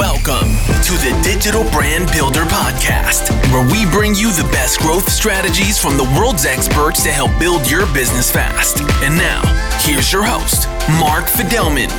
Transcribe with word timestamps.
Welcome 0.00 0.48
to 0.84 0.92
the 0.92 1.20
Digital 1.22 1.62
Brand 1.70 2.10
Builder 2.10 2.44
Podcast, 2.44 3.28
where 3.52 3.70
we 3.70 3.84
bring 3.90 4.14
you 4.14 4.32
the 4.32 4.48
best 4.50 4.80
growth 4.80 5.06
strategies 5.10 5.78
from 5.78 5.98
the 5.98 6.04
world's 6.18 6.46
experts 6.46 7.02
to 7.02 7.10
help 7.10 7.38
build 7.38 7.70
your 7.70 7.84
business 7.92 8.30
fast. 8.30 8.80
And 9.02 9.14
now, 9.18 9.42
here's 9.80 10.10
your 10.10 10.24
host, 10.24 10.68
Mark 10.98 11.26
Fidelman. 11.26 11.90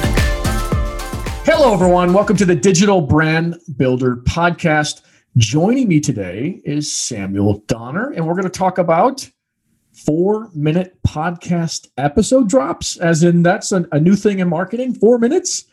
Hello, 1.45 1.75
everyone. 1.75 2.11
Welcome 2.11 2.37
to 2.37 2.45
the 2.45 2.55
Digital 2.55 3.01
Brand 3.01 3.57
Builder 3.77 4.15
Podcast. 4.15 5.03
Joining 5.37 5.87
me 5.87 5.99
today 5.99 6.59
is 6.65 6.91
Samuel 6.91 7.59
Donner, 7.67 8.09
and 8.13 8.25
we're 8.25 8.33
going 8.33 8.45
to 8.45 8.49
talk 8.49 8.79
about 8.79 9.29
four 9.93 10.49
minute 10.55 10.97
podcast 11.03 11.89
episode 11.97 12.49
drops, 12.49 12.97
as 12.97 13.21
in 13.21 13.43
that's 13.43 13.71
a, 13.71 13.85
a 13.91 13.99
new 13.99 14.15
thing 14.15 14.39
in 14.39 14.49
marketing, 14.49 14.95
four 14.95 15.19
minutes. 15.19 15.65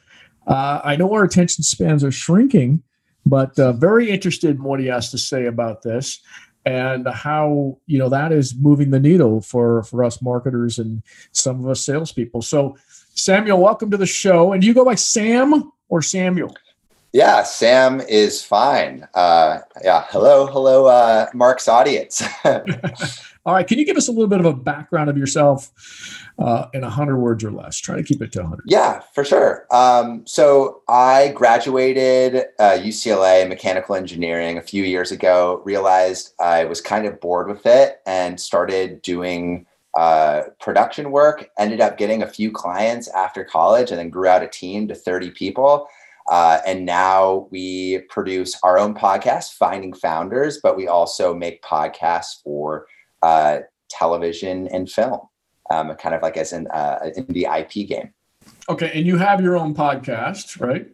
Uh, 0.48 0.80
I 0.82 0.96
know 0.96 1.12
our 1.12 1.24
attention 1.24 1.62
spans 1.62 2.02
are 2.02 2.10
shrinking, 2.10 2.82
but 3.26 3.58
uh, 3.58 3.72
very 3.72 4.10
interested 4.10 4.56
in 4.56 4.62
what 4.62 4.80
he 4.80 4.86
has 4.86 5.10
to 5.10 5.18
say 5.18 5.44
about 5.44 5.82
this 5.82 6.20
and 6.64 7.06
how 7.06 7.78
you 7.86 7.98
know 7.98 8.08
that 8.08 8.32
is 8.32 8.54
moving 8.56 8.90
the 8.90 8.98
needle 8.98 9.40
for 9.40 9.82
for 9.84 10.02
us 10.02 10.20
marketers 10.20 10.78
and 10.78 11.02
some 11.32 11.62
of 11.62 11.70
us 11.70 11.84
salespeople. 11.84 12.42
So, 12.42 12.76
Samuel, 13.14 13.60
welcome 13.60 13.90
to 13.90 13.96
the 13.96 14.06
show. 14.06 14.52
And 14.52 14.62
do 14.62 14.66
you 14.66 14.74
go 14.74 14.84
by 14.84 14.94
Sam 14.94 15.70
or 15.88 16.02
Samuel? 16.02 16.56
Yeah, 17.12 17.42
Sam 17.42 18.00
is 18.00 18.42
fine. 18.42 19.06
Uh, 19.14 19.60
yeah, 19.82 20.06
hello, 20.10 20.46
hello, 20.46 20.86
uh, 20.86 21.26
Mark's 21.34 21.68
audience. 21.68 22.22
All 23.48 23.54
right, 23.54 23.66
can 23.66 23.78
you 23.78 23.86
give 23.86 23.96
us 23.96 24.08
a 24.08 24.12
little 24.12 24.28
bit 24.28 24.40
of 24.40 24.44
a 24.44 24.52
background 24.52 25.08
of 25.08 25.16
yourself 25.16 25.70
uh, 26.38 26.66
in 26.74 26.82
100 26.82 27.16
words 27.16 27.42
or 27.42 27.50
less? 27.50 27.78
Try 27.78 27.96
to 27.96 28.02
keep 28.02 28.20
it 28.20 28.30
to 28.32 28.40
100. 28.40 28.64
Yeah, 28.66 29.00
for 29.14 29.24
sure. 29.24 29.66
Um, 29.70 30.26
so 30.26 30.82
I 30.86 31.28
graduated 31.28 32.44
uh, 32.58 32.72
UCLA 32.72 33.48
mechanical 33.48 33.94
engineering 33.94 34.58
a 34.58 34.60
few 34.60 34.84
years 34.84 35.12
ago, 35.12 35.62
realized 35.64 36.34
I 36.38 36.66
was 36.66 36.82
kind 36.82 37.06
of 37.06 37.20
bored 37.20 37.48
with 37.48 37.64
it 37.64 38.02
and 38.04 38.38
started 38.38 39.00
doing 39.00 39.64
uh, 39.96 40.42
production 40.60 41.10
work. 41.10 41.48
Ended 41.58 41.80
up 41.80 41.96
getting 41.96 42.22
a 42.22 42.28
few 42.28 42.52
clients 42.52 43.08
after 43.08 43.44
college 43.44 43.90
and 43.90 43.98
then 43.98 44.10
grew 44.10 44.28
out 44.28 44.42
a 44.42 44.48
team 44.48 44.88
to 44.88 44.94
30 44.94 45.30
people. 45.30 45.88
Uh, 46.30 46.60
and 46.66 46.84
now 46.84 47.48
we 47.50 48.00
produce 48.10 48.58
our 48.62 48.78
own 48.78 48.94
podcast, 48.94 49.54
Finding 49.54 49.94
Founders, 49.94 50.60
but 50.62 50.76
we 50.76 50.86
also 50.86 51.32
make 51.32 51.62
podcasts 51.62 52.42
for 52.44 52.86
uh, 53.22 53.58
television 53.88 54.68
and 54.68 54.90
film, 54.90 55.20
um, 55.70 55.94
kind 55.96 56.14
of 56.14 56.22
like 56.22 56.36
as 56.36 56.52
in, 56.52 56.66
uh, 56.68 57.10
in 57.16 57.26
the 57.28 57.46
IP 57.46 57.88
game. 57.88 58.12
Okay, 58.68 58.90
and 58.94 59.06
you 59.06 59.16
have 59.16 59.40
your 59.40 59.56
own 59.56 59.74
podcast, 59.74 60.60
right? 60.60 60.88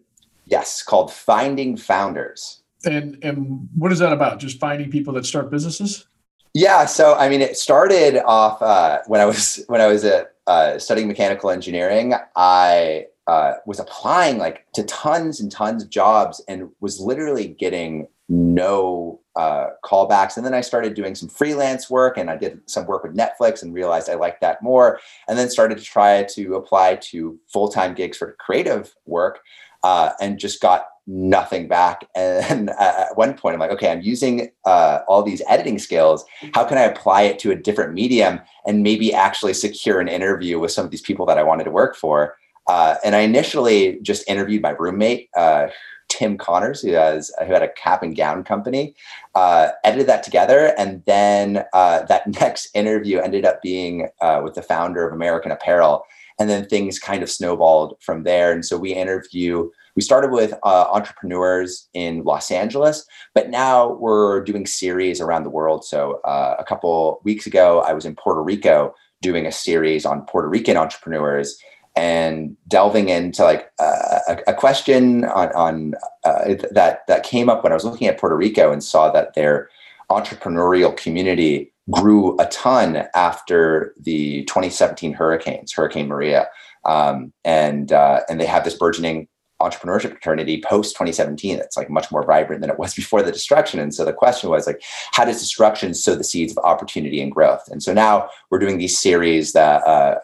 Yes, 0.47 0.83
called 0.83 1.13
Finding 1.13 1.77
Founders. 1.77 2.63
And 2.85 3.19
and 3.25 3.69
what 3.77 3.93
is 3.93 3.99
that 4.01 4.13
about? 4.13 4.39
Just 4.39 4.61
finding 4.61 4.91
people 4.91 5.15
that 5.15 5.25
start 5.25 5.51
businesses? 5.51 6.07
Yeah, 6.53 6.85
so 6.85 7.15
I 7.15 7.29
mean, 7.29 7.41
it 7.41 7.57
started 7.57 8.23
off 8.25 8.61
uh, 8.63 9.01
when 9.07 9.21
I 9.21 9.25
was 9.25 9.65
when 9.67 9.81
I 9.81 9.87
was 9.87 10.05
uh, 10.05 10.25
uh 10.47 10.79
studying 10.79 11.09
mechanical 11.09 11.51
engineering. 11.51 12.15
I 12.37 13.07
uh, 13.27 13.55
was 13.67 13.81
applying 13.81 14.39
like 14.39 14.67
to 14.75 14.85
tons 14.85 15.41
and 15.41 15.51
tons 15.51 15.83
of 15.83 15.91
jobs 15.91 16.43
and 16.47 16.71
was 16.81 17.01
literally 17.01 17.49
getting 17.49 18.07
no 18.29 19.21
uh, 19.37 19.67
callbacks. 19.85 20.37
And 20.37 20.47
then 20.47 20.55
I 20.55 20.61
started 20.61 20.95
doing 20.95 21.15
some 21.15 21.29
freelance 21.29 21.91
work 21.91 22.17
and 22.17 22.31
I 22.31 22.37
did 22.37 22.61
some 22.67 22.87
work 22.87 23.03
with 23.03 23.17
Netflix 23.17 23.63
and 23.63 23.75
realized 23.75 24.09
I 24.09 24.15
liked 24.15 24.41
that 24.43 24.63
more. 24.63 25.01
And 25.29 25.39
then 25.39 25.51
started 25.51 25.79
to 25.79 25.85
try 25.85 26.25
to 26.35 26.55
apply 26.55 26.97
to 26.97 27.39
full 27.47 27.69
time 27.69 27.95
gigs 27.95 28.17
for 28.17 28.37
creative 28.39 28.95
work 29.07 29.41
uh, 29.83 30.13
and 30.21 30.39
just 30.39 30.61
got 30.61 30.87
nothing 31.07 31.69
back. 31.69 32.09
And 32.17 32.71
at 32.71 33.17
one 33.17 33.35
point, 33.35 33.55
I'm 33.55 33.61
like, 33.61 33.71
okay, 33.73 33.91
I'm 33.91 34.03
using 34.03 34.51
uh, 34.65 35.01
all 35.09 35.23
these 35.23 35.43
editing 35.49 35.79
skills. 35.79 36.25
How 36.53 36.65
can 36.65 36.79
I 36.79 36.83
apply 36.83 37.23
it 37.23 37.39
to 37.41 37.51
a 37.51 37.57
different 37.57 37.95
medium 37.95 38.41
and 38.67 38.83
maybe 38.83 39.13
actually 39.13 39.55
secure 39.55 40.01
an 40.01 40.09
interview 40.09 40.59
with 40.59 40.73
some 40.73 40.85
of 40.85 40.91
these 40.91 41.01
people 41.01 41.27
that 41.27 41.39
I 41.39 41.43
wanted 41.43 41.65
to 41.65 41.71
work 41.71 41.97
for? 41.97 42.37
Uh, 42.67 42.97
and 43.05 43.15
I 43.15 43.21
initially 43.21 43.99
just 44.01 44.29
interviewed 44.29 44.63
my 44.63 44.71
roommate, 44.71 45.29
uh, 45.37 45.69
Tim 46.09 46.39
Connors, 46.39 46.83
who 46.83 46.93
has 46.93 47.31
who 47.41 47.53
had 47.53 47.63
a 47.63 47.73
cap 47.73 48.03
and 48.03 48.17
gown 48.17 48.45
company, 48.45 48.95
uh, 49.35 49.69
edited 49.83 50.07
that 50.07 50.23
together, 50.23 50.75
and 50.79 51.03
then 51.07 51.65
uh, 51.73 52.03
that 52.05 52.27
next 52.41 52.69
interview 52.75 53.19
ended 53.19 53.45
up 53.45 53.63
being 53.63 54.09
uh, 54.21 54.41
with 54.43 54.55
the 54.55 54.63
founder 54.63 55.07
of 55.07 55.13
American 55.13 55.51
Apparel, 55.51 56.05
and 56.39 56.49
then 56.49 56.67
things 56.67 56.99
kind 56.99 57.23
of 57.23 57.31
snowballed 57.31 57.97
from 58.01 58.25
there. 58.25 58.53
And 58.53 58.65
so 58.65 58.77
we 58.77 58.93
interview. 58.93 59.71
We 59.97 60.03
started 60.03 60.33
with 60.33 60.53
uh, 60.65 60.89
entrepreneurs 60.91 61.89
in 61.95 62.25
Los 62.25 62.51
Angeles, 62.51 63.07
but 63.33 63.51
now 63.51 63.93
we're 63.93 64.43
doing 64.43 64.67
series 64.67 65.21
around 65.21 65.45
the 65.45 65.51
world. 65.51 65.85
So 65.85 66.21
uh, 66.25 66.57
a 66.59 66.65
couple 66.65 67.21
weeks 67.23 67.47
ago, 67.47 67.81
I 67.81 67.93
was 67.93 68.05
in 68.05 68.17
Puerto 68.17 68.43
Rico 68.43 68.93
doing 69.23 69.47
a 69.47 69.53
series 69.53 70.05
on 70.05 70.27
Puerto 70.27 70.49
Rican 70.49 70.77
entrepreneurs 70.77 71.57
and 71.97 72.57
delving 72.67 73.09
into 73.09 73.45
like 73.45 73.71
a, 73.79 74.39
a, 74.49 74.55
question 74.55 75.25
on, 75.27 75.53
on 75.55 75.95
uh, 76.25 76.55
that 76.73 77.07
that 77.07 77.23
came 77.23 77.49
up 77.49 77.63
when 77.63 77.73
I 77.73 77.77
was 77.77 77.85
looking 77.85 78.09
at 78.09 78.19
Puerto 78.19 78.37
Rico 78.37 78.73
and 78.73 78.83
saw 78.83 79.11
that 79.11 79.35
their 79.35 79.69
entrepreneurial 80.11 80.97
community 80.97 81.73
grew 81.91 82.37
a 82.41 82.47
ton 82.47 83.05
after 83.15 83.95
the 84.01 84.45
2017 84.45 85.13
hurricanes, 85.13 85.73
Hurricane 85.73 86.09
Maria, 86.09 86.49
um, 86.85 87.33
and 87.45 87.93
uh, 87.93 88.21
and 88.29 88.41
they 88.41 88.47
have 88.47 88.65
this 88.65 88.77
burgeoning 88.77 89.29
entrepreneurship 89.63 90.11
fraternity 90.11 90.63
post 90.67 90.95
2017 90.95 91.59
that's 91.59 91.77
like 91.77 91.89
much 91.89 92.11
more 92.11 92.25
vibrant 92.25 92.61
than 92.61 92.71
it 92.71 92.79
was 92.79 92.95
before 93.03 93.23
the 93.23 93.33
destruction. 93.33 93.81
And 93.81 93.95
so 93.95 94.05
the 94.05 94.13
question 94.13 94.51
was 94.51 94.67
like 94.67 94.83
how 95.13 95.25
does 95.25 95.41
destruction 95.41 95.95
sow 95.95 96.15
the 96.15 96.25
seeds 96.25 96.53
of 96.53 96.59
opportunity 96.65 97.21
and 97.21 97.33
growth? 97.33 97.69
And 97.71 97.83
so 97.83 97.93
now 97.93 98.29
we're 98.51 98.59
doing 98.59 98.79
these 98.79 98.99
series 98.99 99.53
that 99.53 99.87
uh, 99.87 100.19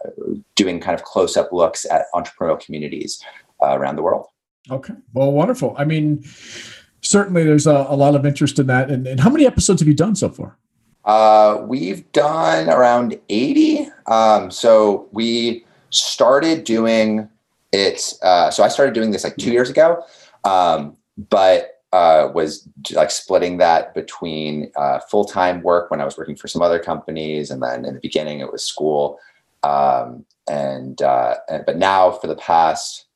doing 0.56 0.80
kind 0.80 0.94
of 0.94 1.04
close-up 1.04 1.52
looks 1.52 1.84
at 1.86 2.06
entrepreneurial 2.14 2.60
communities 2.60 3.22
uh, 3.62 3.78
around 3.78 3.96
the 3.96 4.02
world. 4.02 4.26
Okay. 4.70 4.94
Well 5.12 5.32
wonderful. 5.32 5.74
I 5.78 5.84
mean 5.84 6.24
certainly 7.02 7.44
there's 7.44 7.66
a, 7.66 7.86
a 7.88 7.96
lot 7.96 8.14
of 8.14 8.26
interest 8.26 8.58
in 8.58 8.66
that. 8.66 8.90
And, 8.90 9.06
and, 9.06 9.20
how 9.20 9.30
many 9.30 9.46
episodes 9.46 9.80
have 9.80 9.88
you 9.88 9.94
done 9.94 10.14
so 10.14 10.28
far? 10.28 10.56
Uh, 11.04 11.62
we've 11.62 12.10
done 12.12 12.68
around 12.68 13.18
80 13.30 13.88
um, 14.06 14.50
so 14.50 15.08
we 15.12 15.64
started 15.90 16.64
doing 16.64 17.28
it's 17.72 18.20
uh, 18.22 18.50
so 18.50 18.62
I 18.62 18.68
started 18.68 18.94
doing 18.94 19.10
this 19.10 19.24
like 19.24 19.36
two 19.36 19.52
years 19.52 19.70
ago, 19.70 20.02
um, 20.44 20.96
but 21.28 21.82
uh, 21.92 22.30
was 22.34 22.68
like 22.92 23.10
splitting 23.10 23.58
that 23.58 23.94
between 23.94 24.70
uh, 24.76 25.00
full 25.00 25.24
time 25.24 25.62
work 25.62 25.90
when 25.90 26.00
I 26.00 26.04
was 26.04 26.16
working 26.16 26.36
for 26.36 26.48
some 26.48 26.62
other 26.62 26.78
companies, 26.78 27.50
and 27.50 27.62
then 27.62 27.84
in 27.84 27.94
the 27.94 28.00
beginning 28.00 28.40
it 28.40 28.50
was 28.50 28.64
school. 28.64 29.18
Um, 29.62 30.24
and, 30.48 31.00
uh, 31.02 31.36
and, 31.48 31.64
but 31.66 31.76
now 31.76 32.10
for 32.12 32.26
the 32.26 32.36
past 32.36 33.06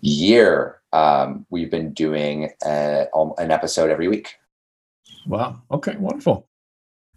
year, 0.00 0.80
um, 0.92 1.46
we've 1.50 1.70
been 1.70 1.92
doing 1.92 2.50
a, 2.64 3.06
an 3.38 3.50
episode 3.50 3.90
every 3.90 4.08
week. 4.08 4.36
Wow. 5.26 5.62
Okay. 5.70 5.96
Wonderful. 5.96 6.46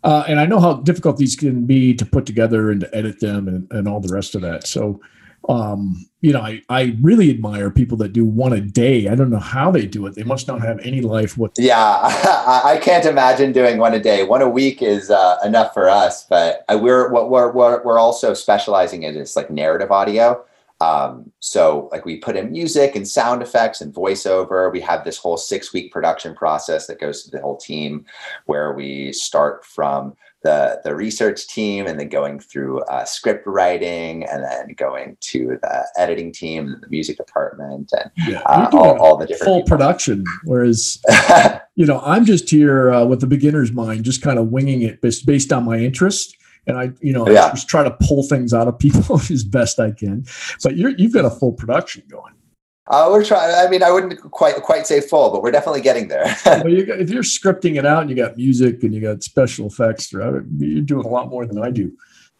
Uh, 0.03 0.24
and 0.28 0.40
I 0.40 0.46
know 0.46 0.59
how 0.59 0.74
difficult 0.74 1.18
these 1.18 1.36
can 1.36 1.66
be 1.66 1.94
to 1.94 2.06
put 2.06 2.25
together 2.25 2.72
and 2.72 2.81
to 2.81 2.96
edit 2.96 3.19
them 3.19 3.47
and, 3.47 3.68
and 3.72 3.88
all 3.88 4.00
the 4.00 4.13
rest 4.13 4.36
of 4.36 4.41
that. 4.41 4.66
So 4.66 5.01
um, 5.47 6.09
you 6.22 6.33
know, 6.33 6.41
I, 6.41 6.61
I 6.69 6.97
really 7.01 7.29
admire 7.29 7.72
people 7.72 7.97
that 7.97 8.11
do 8.11 8.25
one 8.25 8.51
a 8.51 8.59
day. 8.59 9.07
I 9.07 9.16
don't 9.16 9.29
know 9.29 9.39
how 9.39 9.72
they 9.72 9.85
do 9.85 10.05
it. 10.05 10.16
They 10.16 10.23
must 10.23 10.47
not 10.47 10.61
have 10.61 10.79
any 10.79 11.01
life. 11.01 11.38
What? 11.38 11.53
Yeah, 11.57 12.00
I 12.63 12.77
can't 12.81 13.05
imagine 13.05 13.53
doing 13.53 13.77
one 13.77 13.94
a 13.94 14.00
day. 14.00 14.23
One 14.23 14.41
a 14.41 14.50
week 14.50 14.81
is 14.81 15.09
uh, 15.09 15.38
enough 15.44 15.73
for 15.73 15.89
us. 15.89 16.25
But 16.25 16.66
uh, 16.67 16.77
we're 16.81 17.09
what 17.09 17.29
we're, 17.29 17.51
we're 17.51 17.81
we're 17.83 18.00
also 18.00 18.33
specializing 18.33 19.03
in 19.03 19.16
is 19.16 19.35
like 19.35 19.50
narrative 19.50 19.91
audio. 19.91 20.44
Um, 20.81 21.31
so 21.40 21.90
like 21.91 22.06
we 22.06 22.17
put 22.17 22.38
in 22.38 22.51
music 22.51 22.95
and 22.95 23.07
sound 23.07 23.42
effects 23.42 23.81
and 23.81 23.94
voiceover. 23.94 24.71
We 24.71 24.80
have 24.81 25.04
this 25.04 25.18
whole 25.18 25.38
six 25.38 25.74
week 25.74 25.92
production 25.92 26.33
process 26.36 26.88
that 26.88 27.00
goes 27.00 27.24
to 27.24 27.31
the 27.31 27.42
whole 27.42 27.57
team, 27.57 28.06
where 28.45 28.74
we 28.74 29.12
start 29.12 29.65
from 29.65 30.15
the 30.44 30.80
the 30.83 30.95
research 30.95 31.48
team 31.48 31.86
and 31.86 32.00
then 32.00 32.07
going 32.07 32.39
through 32.39 32.80
uh, 32.83 33.04
script 33.04 33.45
writing 33.45 34.24
and 34.25 34.44
then 34.44 34.74
going 34.75 35.18
to 35.19 35.59
the 35.62 35.88
editing 35.98 36.31
team 36.31 36.77
the 36.81 36.88
music 36.88 37.18
department 37.18 37.92
and 37.92 38.12
yeah, 38.27 38.42
uh, 38.45 38.69
all, 38.71 38.98
all, 39.00 39.18
the 39.18 39.25
different 39.25 39.44
full 39.44 39.57
people. 39.59 39.77
production 39.77 40.24
whereas 40.45 41.01
you 41.75 41.86
know 41.86 42.00
i'm 42.06 42.24
just 42.24 42.50
here 42.50 42.92
uh, 42.92 43.04
with 43.04 43.19
the 43.19 43.27
beginner's 43.27 43.74
mind 43.74 44.06
just 44.06 44.21
kind 44.21 44.39
of 44.39 44.48
winging 44.48 44.81
it 44.81 45.01
based, 45.01 45.25
based 45.25 45.51
on 45.51 45.65
my 45.65 45.77
interest 45.77 46.38
and 46.67 46.77
I, 46.77 46.91
you 47.01 47.13
know, 47.13 47.29
yeah. 47.29 47.47
I 47.47 47.50
just 47.51 47.67
try 47.67 47.83
to 47.83 47.91
pull 48.01 48.23
things 48.23 48.53
out 48.53 48.67
of 48.67 48.77
people 48.77 49.19
as 49.29 49.44
best 49.44 49.79
I 49.79 49.91
can. 49.91 50.25
But 50.63 50.77
you're, 50.77 50.91
you've 50.91 51.13
got 51.13 51.25
a 51.25 51.29
full 51.29 51.53
production 51.53 52.03
going. 52.09 52.33
Uh, 52.88 53.07
we're 53.11 53.23
trying. 53.23 53.53
I 53.53 53.69
mean, 53.69 53.83
I 53.83 53.91
wouldn't 53.91 54.19
quite 54.31 54.56
quite 54.63 54.88
say 54.88 55.00
full, 55.00 55.29
but 55.31 55.44
we're 55.44 55.51
definitely 55.51 55.81
getting 55.81 56.07
there. 56.07 56.35
well, 56.45 56.69
you 56.69 56.85
got, 56.85 57.00
if 57.00 57.11
you're 57.11 57.21
scripting 57.21 57.77
it 57.77 57.85
out, 57.85 58.01
and 58.01 58.09
you 58.09 58.15
got 58.15 58.35
music 58.35 58.81
and 58.83 58.94
you 58.94 59.00
got 59.00 59.21
special 59.21 59.67
effects, 59.67 60.11
you're 60.11 60.41
doing 60.41 61.06
a 61.06 61.09
lot 61.09 61.29
more 61.29 61.45
than 61.45 61.61
I 61.61 61.69
do. 61.69 61.91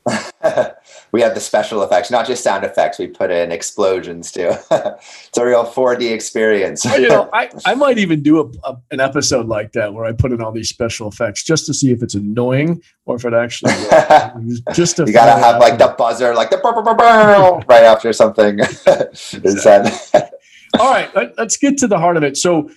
we 1.12 1.22
have 1.22 1.34
the 1.34 1.40
special 1.40 1.84
effects, 1.84 2.10
not 2.10 2.25
just 2.25 2.44
sound 2.44 2.63
effects. 2.63 3.00
We 3.00 3.07
put 3.07 3.31
in 3.31 3.51
explosions 3.51 4.31
too. 4.31 4.51
it's 4.72 5.38
a 5.38 5.46
real 5.46 5.66
4D 5.66 6.12
experience. 6.12 6.86
you 6.86 7.10
know, 7.10 7.30
I, 7.34 7.50
I 7.66 7.75
might 7.75 7.98
even 7.98 8.24
do 8.24 8.40
a, 8.40 8.69
a, 8.69 8.78
an 8.92 9.00
episode 9.00 9.48
like 9.48 9.74
that 9.74 9.94
where 9.94 10.06
I 10.06 10.12
put 10.12 10.31
in 10.31 10.42
all 10.42 10.51
these 10.51 10.69
special 10.69 11.07
effects 11.10 11.44
just 11.44 11.66
to 11.68 11.74
see 11.74 11.92
if 11.92 12.01
it's 12.01 12.16
annoying 12.16 12.81
or 13.06 13.16
if 13.16 13.25
it 13.25 13.34
actually 13.34 13.74
just 14.74 14.98
to 14.98 15.06
you 15.06 15.13
gotta 15.13 15.40
have 15.40 15.60
like 15.60 15.78
the 15.78 15.94
buzzer, 15.98 16.34
like 16.34 16.50
the 16.50 16.57
right 17.68 17.84
after 17.84 18.13
something. 18.13 18.60
all 20.80 20.92
right, 20.92 21.13
let, 21.16 21.38
let's 21.38 21.57
get 21.57 21.78
to 21.80 21.88
the 21.88 21.98
heart 21.98 22.18
of 22.18 22.24
it. 22.24 22.38
So, 22.38 22.69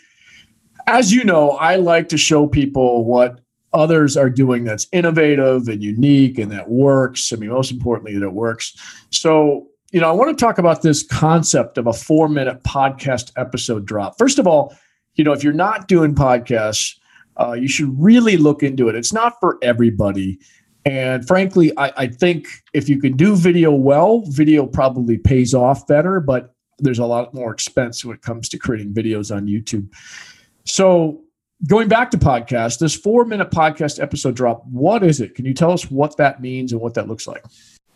as 0.86 1.12
you 1.12 1.24
know, 1.24 1.50
I 1.50 1.76
like 1.76 2.08
to 2.10 2.18
show 2.18 2.46
people 2.46 3.04
what 3.04 3.41
others 3.72 4.16
are 4.16 4.30
doing 4.30 4.64
that's 4.64 4.86
innovative 4.92 5.68
and 5.68 5.82
unique 5.82 6.38
and 6.38 6.50
that 6.52 6.68
works. 6.68 7.32
I 7.32 7.36
mean, 7.36 7.50
most 7.50 7.70
importantly, 7.70 8.14
that 8.14 8.24
it 8.24 8.32
works. 8.32 8.74
So, 9.10 9.68
you 9.92 10.00
know, 10.00 10.08
I 10.08 10.12
want 10.12 10.36
to 10.36 10.44
talk 10.44 10.58
about 10.58 10.82
this 10.82 11.02
concept 11.02 11.78
of 11.78 11.86
a 11.86 11.92
four 11.92 12.28
minute 12.28 12.62
podcast 12.64 13.32
episode 13.36 13.86
drop. 13.86 14.18
First 14.18 14.38
of 14.38 14.46
all, 14.46 14.74
you 15.14 15.24
know, 15.24 15.32
if 15.32 15.44
you're 15.44 15.52
not 15.52 15.88
doing 15.88 16.14
podcasts, 16.14 16.96
uh, 17.38 17.52
you 17.52 17.68
should 17.68 17.94
really 17.98 18.36
look 18.36 18.62
into 18.62 18.88
it. 18.88 18.94
It's 18.94 19.12
not 19.12 19.38
for 19.40 19.58
everybody. 19.62 20.38
And 20.84 21.26
frankly, 21.26 21.72
I, 21.78 21.92
I 21.96 22.06
think 22.08 22.46
if 22.72 22.88
you 22.88 23.00
can 23.00 23.16
do 23.16 23.36
video 23.36 23.70
well, 23.70 24.22
video 24.26 24.66
probably 24.66 25.16
pays 25.18 25.54
off 25.54 25.86
better, 25.86 26.20
but 26.20 26.54
there's 26.78 26.98
a 26.98 27.06
lot 27.06 27.32
more 27.32 27.52
expense 27.52 28.04
when 28.04 28.16
it 28.16 28.22
comes 28.22 28.48
to 28.48 28.58
creating 28.58 28.92
videos 28.92 29.34
on 29.34 29.46
YouTube. 29.46 29.88
So 30.64 31.22
going 31.66 31.88
back 31.88 32.10
to 32.10 32.18
podcast, 32.18 32.78
this 32.78 32.94
four 32.94 33.24
minute 33.24 33.50
podcast 33.50 34.02
episode 34.02 34.34
drop, 34.34 34.64
what 34.66 35.02
is 35.02 35.20
it? 35.20 35.34
Can 35.34 35.44
you 35.44 35.54
tell 35.54 35.72
us 35.72 35.90
what 35.90 36.16
that 36.16 36.40
means 36.40 36.72
and 36.72 36.80
what 36.80 36.94
that 36.94 37.08
looks 37.08 37.26
like? 37.26 37.44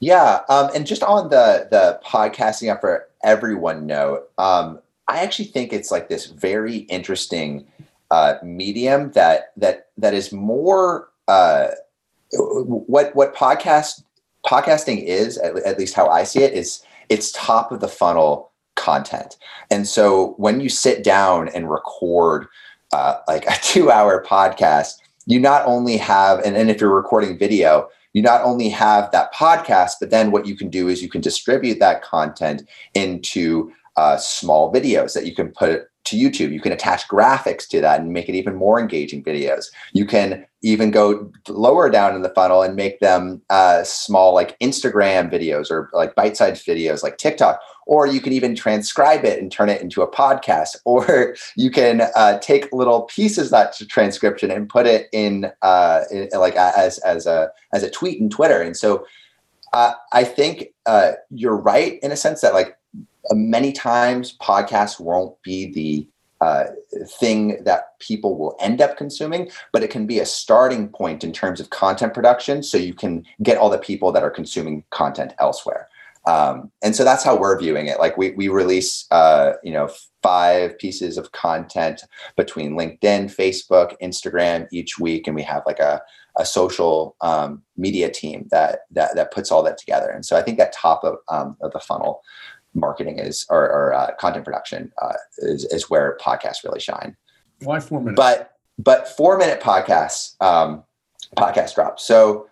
Yeah, 0.00 0.40
um, 0.48 0.70
and 0.74 0.86
just 0.86 1.02
on 1.02 1.30
the 1.30 1.68
the 1.70 2.00
podcasting 2.04 2.70
up 2.70 2.80
for 2.80 3.08
everyone 3.24 3.86
note, 3.86 4.28
um, 4.38 4.80
I 5.08 5.22
actually 5.22 5.46
think 5.46 5.72
it's 5.72 5.90
like 5.90 6.08
this 6.08 6.26
very 6.26 6.78
interesting 6.78 7.66
uh, 8.10 8.34
medium 8.42 9.12
that 9.12 9.52
that 9.56 9.88
that 9.96 10.12
is 10.14 10.32
more 10.32 11.08
uh, 11.28 11.68
what 12.32 13.14
what 13.16 13.34
podcast 13.34 14.02
podcasting 14.46 15.02
is 15.02 15.38
at, 15.38 15.56
at 15.64 15.78
least 15.78 15.94
how 15.94 16.08
I 16.08 16.24
see 16.24 16.42
it 16.42 16.52
is 16.52 16.82
it's 17.08 17.32
top 17.32 17.72
of 17.72 17.80
the 17.80 17.88
funnel 17.88 18.52
content, 18.74 19.38
and 19.70 19.88
so 19.88 20.34
when 20.36 20.60
you 20.60 20.68
sit 20.68 21.02
down 21.02 21.48
and 21.48 21.70
record 21.70 22.48
uh, 22.92 23.18
like 23.28 23.46
a 23.46 23.56
two 23.62 23.90
hour 23.90 24.24
podcast, 24.24 24.94
you 25.26 25.40
not 25.40 25.66
only 25.66 25.96
have, 25.96 26.40
and, 26.44 26.70
if 26.70 26.80
you're 26.80 26.94
recording 26.94 27.38
video, 27.38 27.88
you 28.12 28.22
not 28.22 28.42
only 28.42 28.68
have 28.68 29.10
that 29.10 29.34
podcast, 29.34 29.94
but 30.00 30.10
then 30.10 30.30
what 30.30 30.46
you 30.46 30.56
can 30.56 30.70
do 30.70 30.88
is 30.88 31.02
you 31.02 31.10
can 31.10 31.20
distribute 31.20 31.80
that 31.80 32.02
content 32.02 32.62
into 32.94 33.70
uh, 33.96 34.16
small 34.16 34.72
videos 34.72 35.14
that 35.14 35.26
you 35.26 35.34
can 35.34 35.48
put 35.48 35.88
to 36.06 36.16
YouTube. 36.16 36.52
You 36.52 36.60
can 36.60 36.72
attach 36.72 37.06
graphics 37.08 37.68
to 37.68 37.80
that 37.80 38.00
and 38.00 38.12
make 38.12 38.28
it 38.28 38.34
even 38.34 38.54
more 38.54 38.80
engaging 38.80 39.22
videos. 39.22 39.66
You 39.92 40.06
can 40.06 40.46
even 40.62 40.90
go 40.90 41.30
lower 41.48 41.90
down 41.90 42.14
in 42.14 42.22
the 42.22 42.30
funnel 42.30 42.62
and 42.62 42.74
make 42.74 43.00
them 43.00 43.42
uh, 43.50 43.84
small, 43.84 44.34
like 44.34 44.58
Instagram 44.58 45.30
videos 45.30 45.70
or 45.70 45.90
like 45.92 46.14
bite 46.14 46.36
sized 46.36 46.66
videos 46.66 47.02
like 47.02 47.18
TikTok. 47.18 47.60
Or 47.86 48.06
you 48.06 48.20
can 48.20 48.32
even 48.32 48.56
transcribe 48.56 49.24
it 49.24 49.40
and 49.40 49.52
turn 49.52 49.68
it 49.68 49.80
into 49.80 50.02
a 50.02 50.10
podcast. 50.10 50.76
Or 50.84 51.36
you 51.56 51.70
can 51.70 52.02
uh, 52.16 52.38
take 52.38 52.72
little 52.72 53.02
pieces 53.02 53.50
that 53.50 53.76
transcription 53.88 54.50
and 54.50 54.68
put 54.68 54.86
it 54.86 55.08
in, 55.12 55.52
uh, 55.62 56.02
in 56.10 56.28
like 56.34 56.56
as 56.56 56.98
as 56.98 57.26
a 57.26 57.50
as 57.72 57.82
a 57.82 57.90
tweet 57.90 58.20
in 58.20 58.30
Twitter. 58.30 58.62
And 58.62 58.76
so 58.76 59.04
uh, 59.72 59.92
I 60.12 60.24
think 60.24 60.68
uh, 60.86 61.12
you're 61.30 61.56
right 61.56 61.98
in 62.02 62.12
a 62.12 62.16
sense 62.16 62.40
that 62.40 62.54
like 62.54 62.76
many 63.32 63.72
times 63.72 64.36
podcasts 64.38 65.00
won't 65.00 65.40
be 65.42 65.72
the 65.72 66.08
uh, 66.40 66.64
thing 67.18 67.62
that 67.64 67.98
people 67.98 68.36
will 68.36 68.56
end 68.60 68.80
up 68.80 68.96
consuming, 68.96 69.50
but 69.72 69.82
it 69.82 69.90
can 69.90 70.06
be 70.06 70.18
a 70.18 70.26
starting 70.26 70.88
point 70.88 71.24
in 71.24 71.32
terms 71.32 71.60
of 71.60 71.70
content 71.70 72.12
production. 72.12 72.62
So 72.62 72.76
you 72.76 72.94
can 72.94 73.24
get 73.42 73.56
all 73.56 73.70
the 73.70 73.78
people 73.78 74.12
that 74.12 74.22
are 74.22 74.30
consuming 74.30 74.84
content 74.90 75.32
elsewhere. 75.38 75.88
Um, 76.26 76.72
and 76.82 76.94
so 76.94 77.04
that's 77.04 77.22
how 77.22 77.38
we're 77.38 77.58
viewing 77.58 77.86
it. 77.86 78.00
Like 78.00 78.16
we, 78.16 78.32
we 78.32 78.48
release, 78.48 79.06
uh, 79.12 79.52
you 79.62 79.72
know, 79.72 79.88
five 80.22 80.76
pieces 80.78 81.16
of 81.16 81.30
content 81.32 82.02
between 82.36 82.72
LinkedIn, 82.72 83.34
Facebook, 83.34 83.94
Instagram 84.02 84.66
each 84.72 84.98
week. 84.98 85.28
And 85.28 85.36
we 85.36 85.42
have 85.42 85.62
like 85.66 85.78
a, 85.78 86.02
a 86.36 86.44
social 86.44 87.14
um, 87.20 87.62
media 87.76 88.10
team 88.10 88.48
that, 88.50 88.80
that, 88.90 89.14
that 89.14 89.32
puts 89.32 89.52
all 89.52 89.62
that 89.62 89.78
together. 89.78 90.10
And 90.10 90.26
so 90.26 90.36
I 90.36 90.42
think 90.42 90.58
that 90.58 90.72
top 90.72 91.04
of, 91.04 91.18
um, 91.28 91.56
of 91.62 91.72
the 91.72 91.80
funnel 91.80 92.22
marketing 92.76 93.18
is 93.18 93.46
or, 93.50 93.62
or 93.62 93.94
uh, 93.94 94.14
content 94.20 94.44
production 94.44 94.92
uh, 95.02 95.14
is, 95.38 95.64
is 95.66 95.90
where 95.90 96.16
podcasts 96.20 96.62
really 96.64 96.80
shine. 96.80 97.16
Why 97.62 97.80
four 97.80 98.00
minutes? 98.00 98.16
But 98.16 98.52
but 98.78 99.08
four 99.08 99.38
minute 99.38 99.60
podcasts 99.60 100.40
um, 100.42 100.84
podcast 101.36 101.74
drop. 101.74 101.98
So 101.98 102.48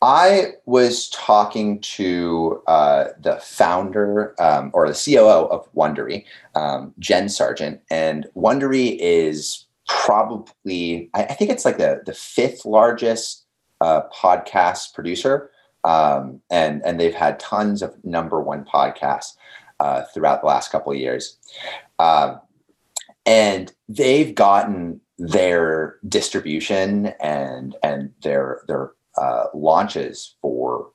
I 0.00 0.52
was 0.64 1.08
talking 1.10 1.80
to 1.80 2.62
uh, 2.66 3.08
the 3.20 3.36
founder 3.36 4.34
um, 4.40 4.70
or 4.72 4.88
the 4.88 4.94
COO 4.94 5.48
of 5.48 5.72
Wondery, 5.74 6.24
um, 6.54 6.94
Jen 6.98 7.28
Sargent, 7.28 7.80
and 7.90 8.26
Wondery 8.36 8.96
is 9.00 9.66
probably 9.88 11.10
I, 11.14 11.24
I, 11.24 11.34
think 11.34 11.50
it's 11.50 11.64
like 11.64 11.78
the 11.78 12.02
the 12.06 12.14
fifth 12.14 12.64
largest 12.64 13.46
uh, 13.80 14.02
podcast 14.14 14.94
producer 14.94 15.50
um, 15.88 16.42
and 16.50 16.82
and 16.84 17.00
they've 17.00 17.14
had 17.14 17.40
tons 17.40 17.80
of 17.80 17.96
number 18.04 18.42
one 18.42 18.62
podcasts 18.62 19.36
uh, 19.80 20.02
throughout 20.12 20.42
the 20.42 20.46
last 20.46 20.70
couple 20.70 20.92
of 20.92 20.98
years, 20.98 21.38
um, 21.98 22.38
and 23.24 23.72
they've 23.88 24.34
gotten 24.34 25.00
their 25.18 25.96
distribution 26.06 27.06
and 27.20 27.74
and 27.82 28.12
their 28.22 28.64
their 28.68 28.92
uh, 29.16 29.44
launches 29.54 30.34
for 30.42 30.90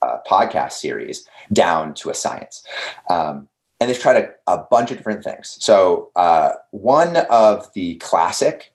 uh, 0.00 0.16
podcast 0.26 0.72
series 0.72 1.28
down 1.52 1.92
to 1.92 2.08
a 2.08 2.14
science. 2.14 2.66
Um, 3.10 3.46
and 3.78 3.88
they've 3.88 3.98
tried 3.98 4.16
a, 4.16 4.30
a, 4.46 4.58
bunch 4.58 4.90
of 4.90 4.98
different 4.98 5.24
things. 5.24 5.56
So 5.60 6.10
uh, 6.16 6.52
one 6.70 7.16
of 7.30 7.72
the 7.74 7.94
classic 7.96 8.74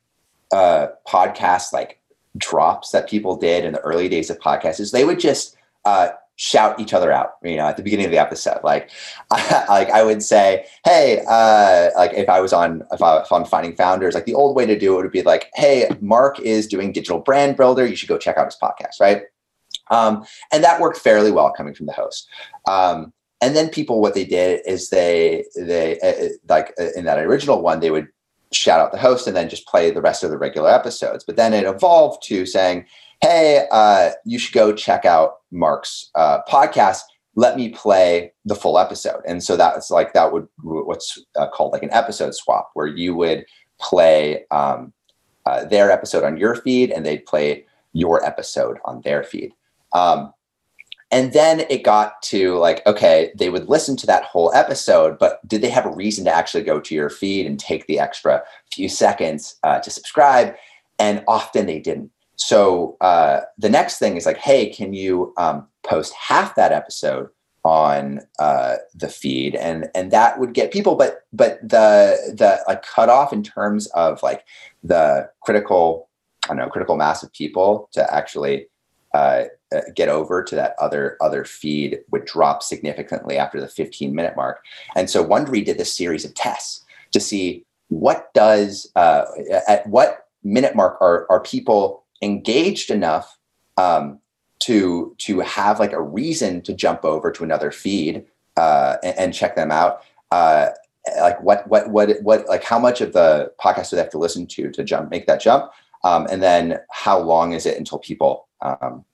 uh, 0.51 0.87
podcasts 1.07 1.73
like 1.73 1.99
drops 2.37 2.91
that 2.91 3.09
people 3.09 3.35
did 3.35 3.65
in 3.65 3.73
the 3.73 3.79
early 3.81 4.09
days 4.09 4.29
of 4.29 4.39
podcasts 4.39 4.79
is 4.79 4.91
they 4.91 5.05
would 5.05 5.19
just 5.19 5.54
uh, 5.85 6.09
shout 6.37 6.79
each 6.79 6.93
other 6.93 7.11
out 7.11 7.31
you 7.43 7.55
know 7.55 7.65
at 7.65 7.77
the 7.77 7.83
beginning 7.83 8.05
of 8.05 8.11
the 8.11 8.17
episode. 8.17 8.59
Like 8.63 8.89
I, 9.31 9.65
like 9.69 9.89
i 9.89 10.03
would 10.03 10.21
say 10.21 10.65
hey 10.83 11.23
uh 11.27 11.89
like 11.95 12.13
if 12.13 12.27
i 12.29 12.39
was 12.41 12.53
on 12.53 12.83
if 12.91 13.01
i 13.01 13.15
was 13.15 13.31
on 13.31 13.45
finding 13.45 13.75
founders 13.75 14.13
like 14.13 14.25
the 14.25 14.33
old 14.33 14.55
way 14.55 14.65
to 14.65 14.77
do 14.77 14.99
it 14.99 15.03
would 15.03 15.11
be 15.11 15.21
like 15.21 15.49
hey 15.53 15.89
mark 16.01 16.39
is 16.39 16.67
doing 16.67 16.91
digital 16.91 17.19
brand 17.19 17.57
builder. 17.57 17.85
You 17.85 17.95
should 17.95 18.09
go 18.09 18.17
check 18.17 18.37
out 18.37 18.45
his 18.45 18.57
podcast 18.61 18.99
right? 18.99 19.23
Um 19.91 20.25
and 20.51 20.63
that 20.63 20.81
worked 20.81 20.97
fairly 20.97 21.31
well 21.31 21.53
coming 21.55 21.73
from 21.73 21.85
the 21.85 21.93
host. 21.93 22.27
Um 22.67 23.13
and 23.41 23.55
then 23.55 23.69
people 23.69 24.01
what 24.01 24.13
they 24.13 24.25
did 24.25 24.61
is 24.65 24.89
they 24.89 25.45
they 25.55 25.99
uh, 25.99 26.29
like 26.49 26.73
uh, 26.79 26.87
in 26.95 27.05
that 27.05 27.19
original 27.19 27.61
one 27.61 27.79
they 27.79 27.91
would 27.91 28.07
shout 28.55 28.79
out 28.79 28.91
the 28.91 28.97
host 28.97 29.27
and 29.27 29.35
then 29.35 29.49
just 29.49 29.67
play 29.67 29.91
the 29.91 30.01
rest 30.01 30.23
of 30.23 30.29
the 30.29 30.37
regular 30.37 30.69
episodes 30.69 31.23
but 31.23 31.35
then 31.35 31.53
it 31.53 31.65
evolved 31.65 32.23
to 32.23 32.45
saying 32.45 32.85
hey, 33.21 33.65
uh, 33.71 34.11
you 34.25 34.39
should 34.39 34.53
go 34.53 34.73
check 34.73 35.05
out 35.05 35.37
Mark's 35.51 36.11
uh, 36.15 36.39
podcast. 36.47 37.01
Let 37.35 37.57
me 37.57 37.69
play 37.69 38.33
the 38.45 38.55
full 38.55 38.77
episode. 38.79 39.21
And 39.25 39.43
so 39.43 39.57
that's 39.57 39.91
like, 39.91 40.13
that 40.13 40.31
would 40.31 40.47
what's 40.61 41.19
uh, 41.35 41.47
called 41.49 41.73
like 41.73 41.83
an 41.83 41.91
episode 41.91 42.33
swap, 42.35 42.69
where 42.73 42.87
you 42.87 43.15
would 43.15 43.45
play 43.79 44.45
um, 44.51 44.93
uh, 45.45 45.65
their 45.65 45.91
episode 45.91 46.23
on 46.23 46.37
your 46.37 46.55
feed 46.55 46.91
and 46.91 47.05
they'd 47.05 47.25
play 47.25 47.65
your 47.93 48.23
episode 48.23 48.77
on 48.85 49.01
their 49.01 49.23
feed. 49.23 49.53
Um, 49.93 50.33
and 51.15 51.31
then 51.31 51.61
it 51.69 51.83
got 51.83 52.21
to 52.23 52.57
like, 52.57 52.85
okay, 52.85 53.31
they 53.37 53.49
would 53.49 53.69
listen 53.69 53.95
to 53.95 54.05
that 54.05 54.25
whole 54.25 54.51
episode, 54.53 55.17
but 55.17 55.39
did 55.47 55.61
they 55.61 55.69
have 55.69 55.85
a 55.85 55.95
reason 55.95 56.25
to 56.25 56.35
actually 56.35 56.65
go 56.65 56.77
to 56.81 56.93
your 56.93 57.09
feed 57.09 57.45
and 57.45 57.57
take 57.57 57.87
the 57.87 58.01
extra 58.01 58.43
few 58.69 58.89
seconds 58.89 59.55
uh, 59.63 59.79
to 59.79 59.89
subscribe? 59.89 60.55
And 60.99 61.23
often 61.25 61.67
they 61.67 61.79
didn't. 61.79 62.11
So 62.35 62.97
uh, 62.99 63.41
the 63.57 63.69
next 63.69 63.97
thing 63.97 64.17
is 64.17 64.25
like, 64.25 64.39
hey, 64.39 64.69
can 64.69 64.93
you 64.93 65.33
um, 65.37 65.65
post 65.83 66.13
half 66.15 66.53
that 66.55 66.73
episode 66.73 67.29
on 67.63 68.19
uh, 68.39 68.75
the 68.93 69.07
feed, 69.07 69.55
and 69.55 69.89
and 69.95 70.11
that 70.11 70.37
would 70.37 70.53
get 70.53 70.71
people. 70.71 70.95
But 70.95 71.21
but 71.31 71.59
the 71.61 72.35
the 72.37 72.59
like 72.67 72.85
cutoff 72.85 73.31
in 73.31 73.41
terms 73.41 73.87
of 73.87 74.21
like 74.21 74.43
the 74.83 75.29
critical, 75.41 76.09
I 76.43 76.49
don't 76.49 76.57
know, 76.57 76.69
critical 76.69 76.97
mass 76.97 77.23
of 77.23 77.31
people 77.31 77.89
to 77.93 78.13
actually 78.13 78.67
uh, 79.15 79.45
get 79.95 80.09
over 80.09 80.43
to 80.43 80.55
that 80.55 80.75
other 80.79 81.17
other 81.21 81.45
feed 81.45 81.99
would 82.11 82.25
drop 82.25 82.63
significantly 82.63 83.37
after 83.37 83.59
the 83.59 83.67
15 83.67 84.13
minute 84.13 84.35
mark. 84.35 84.63
And 84.95 85.09
so 85.09 85.25
Wondery 85.25 85.63
did 85.63 85.77
this 85.77 85.95
series 85.95 86.25
of 86.25 86.33
tests 86.33 86.83
to 87.11 87.19
see 87.19 87.65
what 87.89 88.33
does 88.33 88.91
uh, 88.95 89.25
at 89.67 89.85
what 89.87 90.27
minute 90.43 90.75
mark 90.75 91.01
are 91.01 91.25
are 91.29 91.41
people 91.41 92.03
engaged 92.21 92.89
enough 92.89 93.37
um, 93.77 94.19
to 94.59 95.15
to 95.19 95.39
have 95.41 95.79
like 95.79 95.93
a 95.93 96.01
reason 96.01 96.61
to 96.63 96.73
jump 96.73 97.03
over 97.03 97.31
to 97.31 97.43
another 97.43 97.71
feed 97.71 98.25
uh, 98.57 98.97
and, 99.03 99.17
and, 99.17 99.33
check 99.33 99.55
them 99.55 99.69
out. 99.71 100.01
Uh, 100.31 100.69
like 101.19 101.41
what 101.41 101.67
what 101.67 101.89
what 101.89 102.21
what 102.23 102.47
like 102.47 102.63
how 102.63 102.79
much 102.79 103.01
of 103.01 103.13
the 103.13 103.51
podcast 103.63 103.89
do 103.89 103.95
they 103.95 104.01
have 104.01 104.11
to 104.11 104.17
listen 104.17 104.47
to 104.47 104.71
to 104.71 104.83
jump 104.83 105.11
make 105.11 105.27
that 105.27 105.41
jump, 105.41 105.71
um, 106.03 106.25
and 106.31 106.41
then 106.41 106.79
how 106.89 107.19
long 107.19 107.53
is 107.53 107.65
it 107.65 107.77
until 107.77 107.99
people 107.99 108.47
um, 108.61 109.05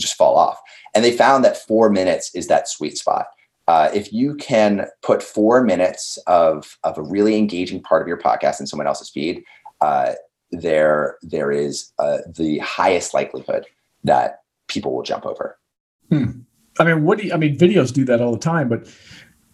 just 0.00 0.16
fall 0.16 0.36
off? 0.36 0.58
And 0.94 1.04
they 1.04 1.12
found 1.12 1.44
that 1.44 1.56
four 1.56 1.90
minutes 1.90 2.30
is 2.34 2.46
that 2.48 2.68
sweet 2.68 2.96
spot. 2.96 3.26
Uh, 3.68 3.90
if 3.92 4.12
you 4.12 4.34
can 4.36 4.86
put 5.02 5.22
four 5.22 5.62
minutes 5.62 6.18
of 6.26 6.78
of 6.84 6.96
a 6.96 7.02
really 7.02 7.36
engaging 7.36 7.82
part 7.82 8.00
of 8.02 8.08
your 8.08 8.18
podcast 8.18 8.60
in 8.60 8.66
someone 8.66 8.86
else's 8.86 9.10
feed, 9.10 9.42
uh, 9.80 10.12
there 10.52 11.16
there 11.22 11.50
is 11.50 11.92
uh, 11.98 12.18
the 12.36 12.58
highest 12.58 13.12
likelihood 13.12 13.66
that 14.04 14.40
people 14.68 14.94
will 14.94 15.02
jump 15.02 15.26
over. 15.26 15.58
Hmm. 16.10 16.40
I 16.78 16.84
mean, 16.84 17.04
what 17.04 17.18
do 17.18 17.26
you, 17.26 17.32
I 17.32 17.36
mean? 17.36 17.58
Videos 17.58 17.92
do 17.92 18.04
that 18.04 18.20
all 18.20 18.32
the 18.32 18.38
time, 18.38 18.68
but 18.68 18.86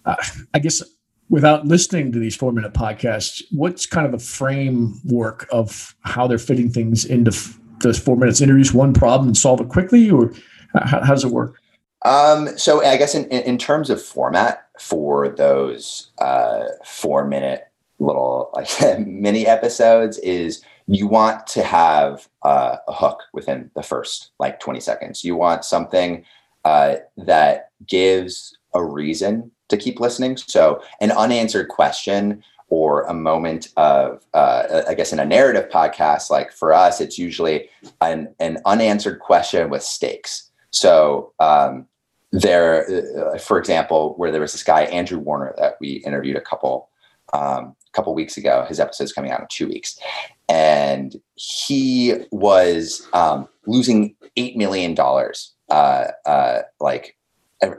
uh, 0.05 0.15
I 0.53 0.59
guess 0.59 0.83
without 1.29 1.65
listening 1.65 2.11
to 2.11 2.19
these 2.19 2.35
four 2.35 2.51
minute 2.51 2.73
podcasts, 2.73 3.41
what's 3.51 3.85
kind 3.85 4.05
of 4.05 4.11
the 4.11 4.19
framework 4.19 5.47
of 5.51 5.95
how 6.01 6.27
they're 6.27 6.37
fitting 6.37 6.69
things 6.69 7.05
into 7.05 7.31
those 7.83 7.99
four 7.99 8.15
minutes? 8.15 8.41
Introduce 8.41 8.73
one 8.73 8.93
problem 8.93 9.29
and 9.29 9.37
solve 9.37 9.61
it 9.61 9.69
quickly, 9.69 10.09
or 10.09 10.33
how, 10.73 11.03
how 11.03 11.13
does 11.13 11.23
it 11.23 11.31
work? 11.31 11.59
Um, 12.03 12.49
so 12.57 12.83
I 12.83 12.97
guess 12.97 13.15
in, 13.15 13.25
in 13.29 13.57
terms 13.57 13.89
of 13.89 14.01
format 14.01 14.67
for 14.79 15.29
those 15.29 16.11
uh, 16.19 16.65
four 16.85 17.25
minute 17.25 17.67
little 17.99 18.49
like 18.53 18.67
mini 19.07 19.47
episodes 19.47 20.17
is 20.19 20.63
you 20.87 21.07
want 21.07 21.47
to 21.47 21.63
have 21.63 22.27
uh, 22.43 22.77
a 22.87 22.93
hook 22.93 23.21
within 23.33 23.71
the 23.75 23.83
first 23.83 24.31
like 24.39 24.59
20 24.59 24.79
seconds. 24.79 25.23
You 25.23 25.35
want 25.35 25.63
something 25.63 26.25
uh, 26.65 26.95
that 27.17 27.69
gives 27.87 28.57
a 28.73 28.83
reason 28.83 29.51
to 29.69 29.77
keep 29.77 29.99
listening. 29.99 30.37
So, 30.37 30.81
an 30.99 31.11
unanswered 31.11 31.69
question 31.69 32.43
or 32.73 33.03
a 33.03 33.13
moment 33.13 33.67
of, 33.77 34.25
uh, 34.33 34.81
I 34.87 34.95
guess, 34.95 35.13
in 35.13 35.19
a 35.19 35.25
narrative 35.25 35.69
podcast, 35.69 36.31
like 36.31 36.51
for 36.51 36.73
us, 36.73 36.99
it's 36.99 37.19
usually 37.19 37.69
an, 38.01 38.33
an 38.39 38.57
unanswered 38.65 39.19
question 39.19 39.69
with 39.69 39.83
stakes. 39.83 40.49
So, 40.71 41.33
um, 41.39 41.85
there, 42.31 43.31
uh, 43.31 43.37
for 43.37 43.59
example, 43.59 44.15
where 44.17 44.31
there 44.31 44.41
was 44.41 44.53
this 44.53 44.63
guy, 44.63 44.85
Andrew 44.85 45.19
Warner, 45.19 45.53
that 45.59 45.75
we 45.79 46.01
interviewed 46.03 46.35
a 46.35 46.41
couple 46.41 46.89
um, 47.31 47.75
couple 47.91 48.15
weeks 48.15 48.37
ago. 48.37 48.65
His 48.67 48.79
episode's 48.79 49.13
coming 49.13 49.29
out 49.29 49.41
in 49.41 49.47
two 49.51 49.67
weeks, 49.67 49.99
and 50.49 51.15
he 51.35 52.15
was 52.31 53.07
um, 53.13 53.47
losing 53.67 54.15
eight 54.35 54.57
million 54.57 54.95
dollars, 54.95 55.53
uh, 55.69 56.05
uh, 56.25 56.61
like 56.79 57.15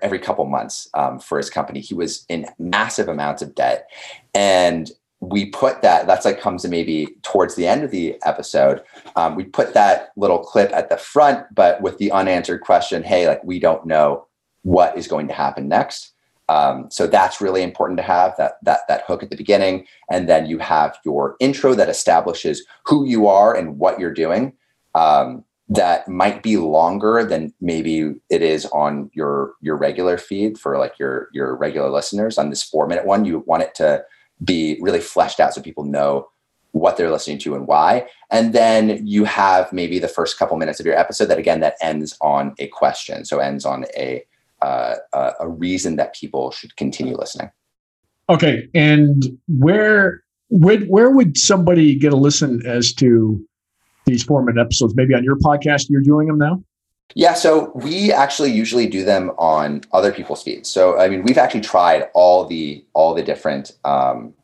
every 0.03 0.19
couple 0.19 0.45
months 0.47 0.89
um, 0.95 1.19
for 1.19 1.39
his 1.39 1.51
company. 1.51 1.81
He 1.81 1.95
was 1.95 2.25
in 2.29 2.47
massive 2.59 3.09
amounts 3.09 3.43
of 3.43 3.55
debt, 3.55 3.89
and 4.35 4.91
we 5.21 5.47
put 5.47 5.83
that. 5.83 6.07
That's 6.07 6.25
like 6.25 6.41
comes 6.41 6.63
to 6.63 6.69
maybe 6.69 7.17
towards 7.23 7.55
the 7.55 7.67
end 7.67 7.85
of 7.85 7.91
the 7.91 8.17
episode. 8.25 8.83
Um, 9.17 9.37
we 9.37 9.45
put 9.45 9.75
that 9.75 10.11
little 10.17 10.39
clip 10.39 10.73
at 10.73 10.89
the 10.89 10.97
front, 10.97 11.47
but 11.55 11.81
with 11.81 11.99
the 11.99 12.13
unanswered 12.13 12.61
question, 12.61 13.03
"Hey, 13.03 13.27
like 13.27 13.43
we 13.45 13.59
don't 13.59 13.87
know 13.87 14.27
what 14.63 14.97
is 14.97 15.09
going 15.09 15.29
to 15.29 15.35
happen 15.35 15.69
next." 15.69 16.13
Um, 16.49 16.89
so 16.91 17.07
that's 17.07 17.41
really 17.41 17.63
important 17.63 17.97
to 17.99 18.03
have 18.03 18.37
that 18.37 18.59
that 18.63 18.81
that 18.89 19.05
hook 19.07 19.23
at 19.23 19.31
the 19.31 19.37
beginning, 19.37 19.87
and 20.11 20.29
then 20.29 20.47
you 20.47 20.59
have 20.59 20.99
your 21.05 21.37
intro 21.41 21.75
that 21.75 21.89
establishes 21.89 22.65
who 22.85 23.07
you 23.07 23.27
are 23.27 23.55
and 23.55 23.79
what 23.79 23.99
you're 23.99 24.13
doing. 24.13 24.53
Um, 24.95 25.45
that 25.69 26.09
might 26.09 26.43
be 26.43 26.57
longer 26.57 27.25
than 27.25 27.53
maybe 27.61 28.15
it 28.29 28.43
is 28.43 28.67
on 28.67 29.11
your 29.15 29.55
your 29.61 29.77
regular 29.77 30.19
feed 30.19 30.59
for 30.59 30.79
like 30.79 30.99
your 30.99 31.29
your 31.33 31.57
regular 31.57 31.91
listeners. 31.91 32.39
On 32.39 32.51
this 32.51 32.63
four 32.63 32.87
minute 32.87 33.07
one, 33.07 33.25
you 33.25 33.41
want 33.47 33.63
it 33.63 33.75
to 33.77 34.05
be 34.45 34.79
really 34.81 35.01
fleshed 35.01 35.41
out 35.41 35.55
so 35.55 35.63
people 35.63 35.85
know 35.85 36.29
what 36.73 36.97
they're 36.97 37.11
listening 37.11 37.39
to 37.39 37.55
and 37.55 37.67
why. 37.69 38.07
And 38.31 38.53
then 38.53 39.07
you 39.07 39.25
have 39.25 39.73
maybe 39.73 40.01
the 40.01 40.09
first 40.09 40.39
couple 40.39 40.57
minutes 40.57 40.81
of 40.81 40.87
your 40.87 40.99
episode 40.99 41.27
that 41.27 41.39
again 41.39 41.61
that 41.61 41.77
ends 41.81 42.17
on 42.21 42.55
a 42.59 42.67
question, 42.69 43.25
so 43.25 43.39
ends 43.39 43.65
on 43.65 43.87
a 43.97 44.25
uh, 44.61 44.97
a 45.41 45.49
reason 45.49 45.97
that 45.97 46.15
people 46.15 46.51
should 46.51 46.77
continue 46.77 47.17
listening. 47.17 47.51
Okay, 48.29 48.69
and 48.75 49.25
where 49.49 50.23
where 50.49 50.81
where 50.83 51.11
would 51.11 51.37
somebody 51.39 51.95
get 51.95 52.13
a 52.13 52.17
listen 52.17 52.65
as 52.67 52.93
to 52.95 53.47
these 54.05 54.23
four 54.23 54.43
minute 54.43 54.61
episodes? 54.61 54.95
Maybe 54.95 55.15
on 55.15 55.25
your 55.25 55.37
podcast, 55.37 55.89
you're 55.89 56.03
doing 56.03 56.27
them 56.27 56.39
now. 56.39 56.63
Yeah, 57.15 57.35
so 57.35 57.71
we 57.75 58.13
actually 58.13 58.51
usually 58.51 58.87
do 58.87 59.05
them 59.05 59.31
on 59.39 59.83
other 59.93 60.11
people's 60.13 60.43
feeds. 60.43 60.69
So 60.69 60.99
I 60.99 61.09
mean, 61.09 61.23
we've 61.23 61.39
actually 61.39 61.61
tried 61.61 62.09
all 62.15 62.47
the 62.47 62.85
all 62.95 63.15
the 63.15 63.23
different 63.23 63.73
um, 63.85 64.35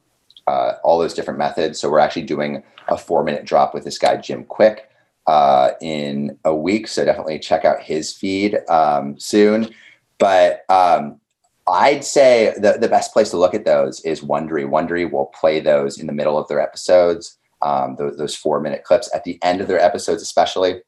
uh, 0.47 0.75
all 0.85 0.99
those 0.99 1.15
different 1.15 1.39
methods. 1.39 1.81
So 1.81 1.91
we're 1.91 1.99
actually 2.01 2.23
doing 2.23 2.63
a 2.89 2.97
four 2.97 3.25
minute 3.25 3.45
drop 3.45 3.75
with 3.75 3.85
this 3.85 3.99
guy 3.99 4.17
Jim 4.17 4.45
Kwik 4.45 4.81
uh, 5.27 5.73
in 5.81 6.37
a 6.45 6.55
week. 6.55 6.89
So 6.89 7.05
definitely 7.05 7.39
check 7.39 7.65
out 7.65 7.83
his 7.83 8.13
feed 8.13 8.59
um, 8.69 9.19
soon. 9.19 9.73
But 10.19 10.65
um, 10.69 11.21
I'd 11.69 12.05
say 12.05 12.53
the, 12.57 12.79
the 12.81 12.89
best 12.89 13.13
place 13.13 13.31
to 13.31 13.39
look 13.39 13.55
at 13.55 13.65
those 13.65 14.01
is 14.01 14.21
Wondery. 14.21 14.69
Wondery 14.69 15.11
will 15.11 15.27
play 15.27 15.61
those 15.61 15.99
in 15.99 16.07
the 16.07 16.13
middle 16.13 16.39
of 16.39 16.49
their 16.49 16.61
episodes, 16.61 17.39
um, 17.63 17.97
those, 17.97 18.17
those, 18.17 18.37
four 18.37 18.61
minute 18.61 18.85
clips 18.85 19.11
at 19.15 19.25
the 19.25 19.39
end 19.43 19.61
of 19.61 19.69
their 19.69 19.81
episodes, 19.81 20.23
especially. 20.23 20.83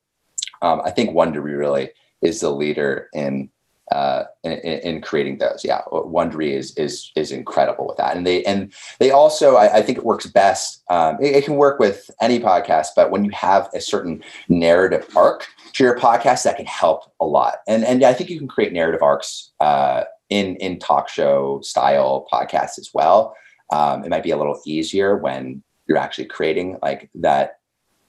Um, 0.63 0.81
I 0.85 0.91
think 0.91 1.11
Wondery 1.11 1.59
really 1.59 1.91
is 2.23 2.41
the 2.41 2.51
leader 2.51 3.09
in, 3.13 3.51
uh, 3.91 4.25
in, 4.45 4.53
in 4.53 5.01
creating 5.01 5.39
those. 5.39 5.63
Yeah, 5.65 5.83
Wondery 5.91 6.53
is 6.53 6.77
is 6.77 7.11
is 7.17 7.33
incredible 7.33 7.87
with 7.87 7.97
that, 7.97 8.17
and 8.17 8.27
they 8.27 8.45
and 8.45 8.73
they 9.01 9.11
also 9.11 9.57
I, 9.57 9.79
I 9.79 9.83
think 9.83 9.99
it 9.99 10.05
works 10.05 10.27
best. 10.27 10.83
Um, 10.89 11.19
it, 11.21 11.37
it, 11.37 11.45
can 11.45 11.57
work 11.57 11.79
with 11.79 12.11
any 12.21 12.39
podcast, 12.39 12.89
but 12.95 13.11
when 13.11 13.25
you 13.25 13.33
have 13.33 13.69
a 13.75 13.81
certain 13.81 14.23
narrative 14.49 15.07
arc, 15.17 15.47
to 15.75 15.85
your 15.85 15.99
podcast 15.99 16.45
that 16.45 16.57
can 16.57 16.67
help 16.67 17.13
a 17.21 17.27
lot. 17.27 17.59
And 17.67 17.85
and 17.85 18.03
I 18.05 18.13
think 18.15 18.31
you 18.31 18.39
can 18.39 18.49
create 18.49 18.73
narrative 18.73 19.03
arcs 19.03 19.53
uh, 19.61 20.05
in 20.29 20.57
in 20.57 20.79
talk 20.79 21.09
show 21.09 21.61
style 21.63 22.27
podcasts 22.33 22.79
as 22.79 22.91
well. 22.95 23.35
Um, 23.71 24.05
it 24.05 24.11
might 24.11 24.23
be 24.23 24.31
a 24.31 24.37
little 24.37 24.61
easier 24.67 25.17
when 25.17 25.63
you're 25.93 26.01
actually 26.01 26.25
creating 26.25 26.79
like 26.81 27.11
that 27.15 27.59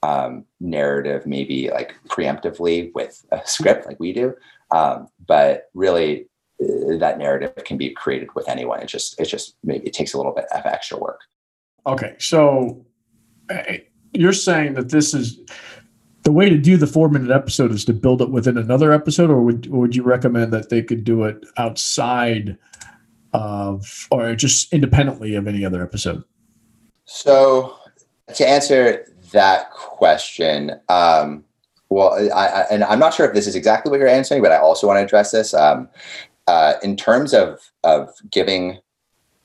um, 0.02 0.46
narrative, 0.58 1.26
maybe 1.26 1.68
like 1.70 1.94
preemptively 2.08 2.90
with 2.94 3.24
a 3.30 3.40
script 3.44 3.86
like 3.86 4.00
we 4.00 4.12
do. 4.12 4.34
Um, 4.70 5.08
but 5.26 5.70
really, 5.74 6.26
uh, 6.62 6.96
that 6.96 7.18
narrative 7.18 7.54
can 7.64 7.76
be 7.76 7.90
created 7.90 8.34
with 8.34 8.48
anyone. 8.48 8.80
It 8.80 8.86
just 8.86 9.20
it 9.20 9.26
just 9.26 9.56
maybe 9.62 9.86
it 9.86 9.92
takes 9.92 10.14
a 10.14 10.16
little 10.16 10.32
bit 10.32 10.46
of 10.54 10.64
extra 10.64 10.98
work. 10.98 11.20
Okay, 11.86 12.14
so 12.18 12.86
eh, 13.50 13.78
you're 14.14 14.32
saying 14.32 14.74
that 14.74 14.88
this 14.88 15.12
is 15.12 15.38
the 16.22 16.32
way 16.32 16.48
to 16.48 16.56
do 16.56 16.78
the 16.78 16.86
four 16.86 17.10
minute 17.10 17.30
episode 17.30 17.70
is 17.70 17.84
to 17.84 17.92
build 17.92 18.22
it 18.22 18.30
within 18.30 18.56
another 18.56 18.92
episode, 18.92 19.28
or 19.28 19.42
would 19.42 19.66
or 19.66 19.80
would 19.80 19.94
you 19.94 20.02
recommend 20.02 20.54
that 20.54 20.70
they 20.70 20.82
could 20.82 21.04
do 21.04 21.24
it 21.24 21.44
outside 21.58 22.56
of 23.34 24.08
or 24.10 24.34
just 24.34 24.72
independently 24.72 25.34
of 25.34 25.46
any 25.46 25.66
other 25.66 25.82
episode? 25.82 26.24
So 27.04 27.76
to 28.34 28.48
answer 28.48 29.06
that 29.32 29.70
question, 29.70 30.80
um, 30.88 31.44
well, 31.90 32.14
I, 32.34 32.46
I, 32.46 32.60
and 32.70 32.84
I'm 32.84 32.98
not 32.98 33.14
sure 33.14 33.26
if 33.26 33.34
this 33.34 33.46
is 33.46 33.54
exactly 33.54 33.90
what 33.90 34.00
you're 34.00 34.08
answering, 34.08 34.42
but 34.42 34.52
I 34.52 34.58
also 34.58 34.86
want 34.86 34.98
to 34.98 35.04
address 35.04 35.30
this 35.30 35.54
um, 35.54 35.88
uh, 36.46 36.74
in 36.82 36.96
terms 36.96 37.32
of 37.32 37.70
of 37.84 38.10
giving, 38.30 38.78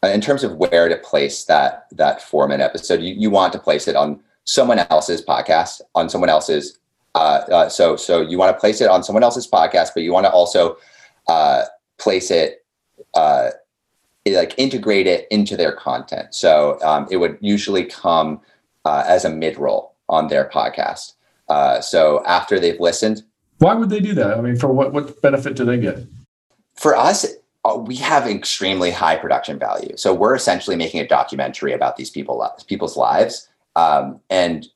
uh, 0.03 0.07
in 0.07 0.21
terms 0.21 0.43
of 0.43 0.55
where 0.55 0.89
to 0.89 0.97
place 0.97 1.45
that 1.45 1.87
that 1.91 2.21
four 2.21 2.47
minute 2.47 2.63
episode. 2.63 3.01
You, 3.01 3.13
you 3.13 3.29
want 3.29 3.53
to 3.53 3.59
place 3.59 3.87
it 3.87 3.95
on 3.95 4.21
someone 4.45 4.79
else's 4.79 5.23
podcast 5.23 5.81
on 5.93 6.09
someone 6.09 6.29
else's 6.29 6.79
uh, 7.13 7.43
uh, 7.51 7.69
so 7.69 7.95
so 7.95 8.21
you 8.21 8.37
want 8.37 8.55
to 8.55 8.59
place 8.59 8.81
it 8.81 8.89
on 8.89 9.03
someone 9.03 9.23
else's 9.23 9.47
podcast 9.47 9.89
but 9.93 10.01
you 10.01 10.11
want 10.11 10.25
to 10.25 10.31
also 10.31 10.75
uh, 11.27 11.63
place 11.99 12.31
it 12.31 12.65
uh, 13.13 13.49
like 14.35 14.53
integrate 14.57 15.07
it 15.07 15.27
into 15.31 15.55
their 15.55 15.71
content. 15.71 16.33
So 16.33 16.79
um, 16.81 17.07
it 17.11 17.17
would 17.17 17.37
usually 17.41 17.85
come 17.85 18.41
uh, 18.85 19.03
as 19.07 19.25
a 19.25 19.29
mid-roll 19.29 19.95
on 20.07 20.27
their 20.27 20.49
podcast. 20.49 21.13
Uh, 21.47 21.81
so 21.81 22.23
after 22.25 22.59
they've 22.59 22.79
listened 22.79 23.23
why 23.59 23.73
would 23.73 23.89
they 23.89 23.99
do 23.99 24.13
that? 24.13 24.37
I 24.37 24.41
mean 24.41 24.55
for 24.55 24.69
what 24.69 24.93
what 24.93 25.21
benefit 25.21 25.55
do 25.55 25.65
they 25.65 25.77
get? 25.77 25.99
For 26.75 26.95
us 26.95 27.25
we 27.85 27.97
have 27.97 28.25
extremely 28.25 28.89
high 28.89 29.17
production 29.17 29.59
value. 29.59 29.95
So 29.95 30.13
we're 30.13 30.35
essentially 30.35 30.75
making 30.75 31.01
a 31.01 31.07
documentary 31.07 31.73
about 31.73 31.97
these 31.97 32.09
people 32.09 32.49
people's 32.67 32.97
lives. 32.97 33.47
Um, 33.75 34.21
and 34.29 34.67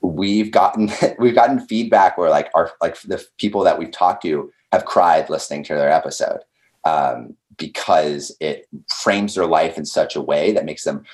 we've 0.00 0.50
gotten 0.50 0.90
we've 1.18 1.34
gotten 1.34 1.60
feedback 1.60 2.16
where 2.16 2.30
like 2.30 2.48
our 2.54 2.72
like 2.80 3.00
the 3.02 3.22
people 3.38 3.64
that 3.64 3.78
we've 3.78 3.90
talked 3.90 4.22
to 4.22 4.50
have 4.72 4.84
cried 4.84 5.28
listening 5.28 5.64
to 5.64 5.74
their 5.74 5.90
episode 5.90 6.40
um, 6.84 7.34
because 7.56 8.34
it 8.40 8.68
frames 8.88 9.34
their 9.34 9.46
life 9.46 9.76
in 9.76 9.84
such 9.84 10.16
a 10.16 10.22
way 10.22 10.52
that 10.52 10.64
makes 10.64 10.84
them 10.84 11.04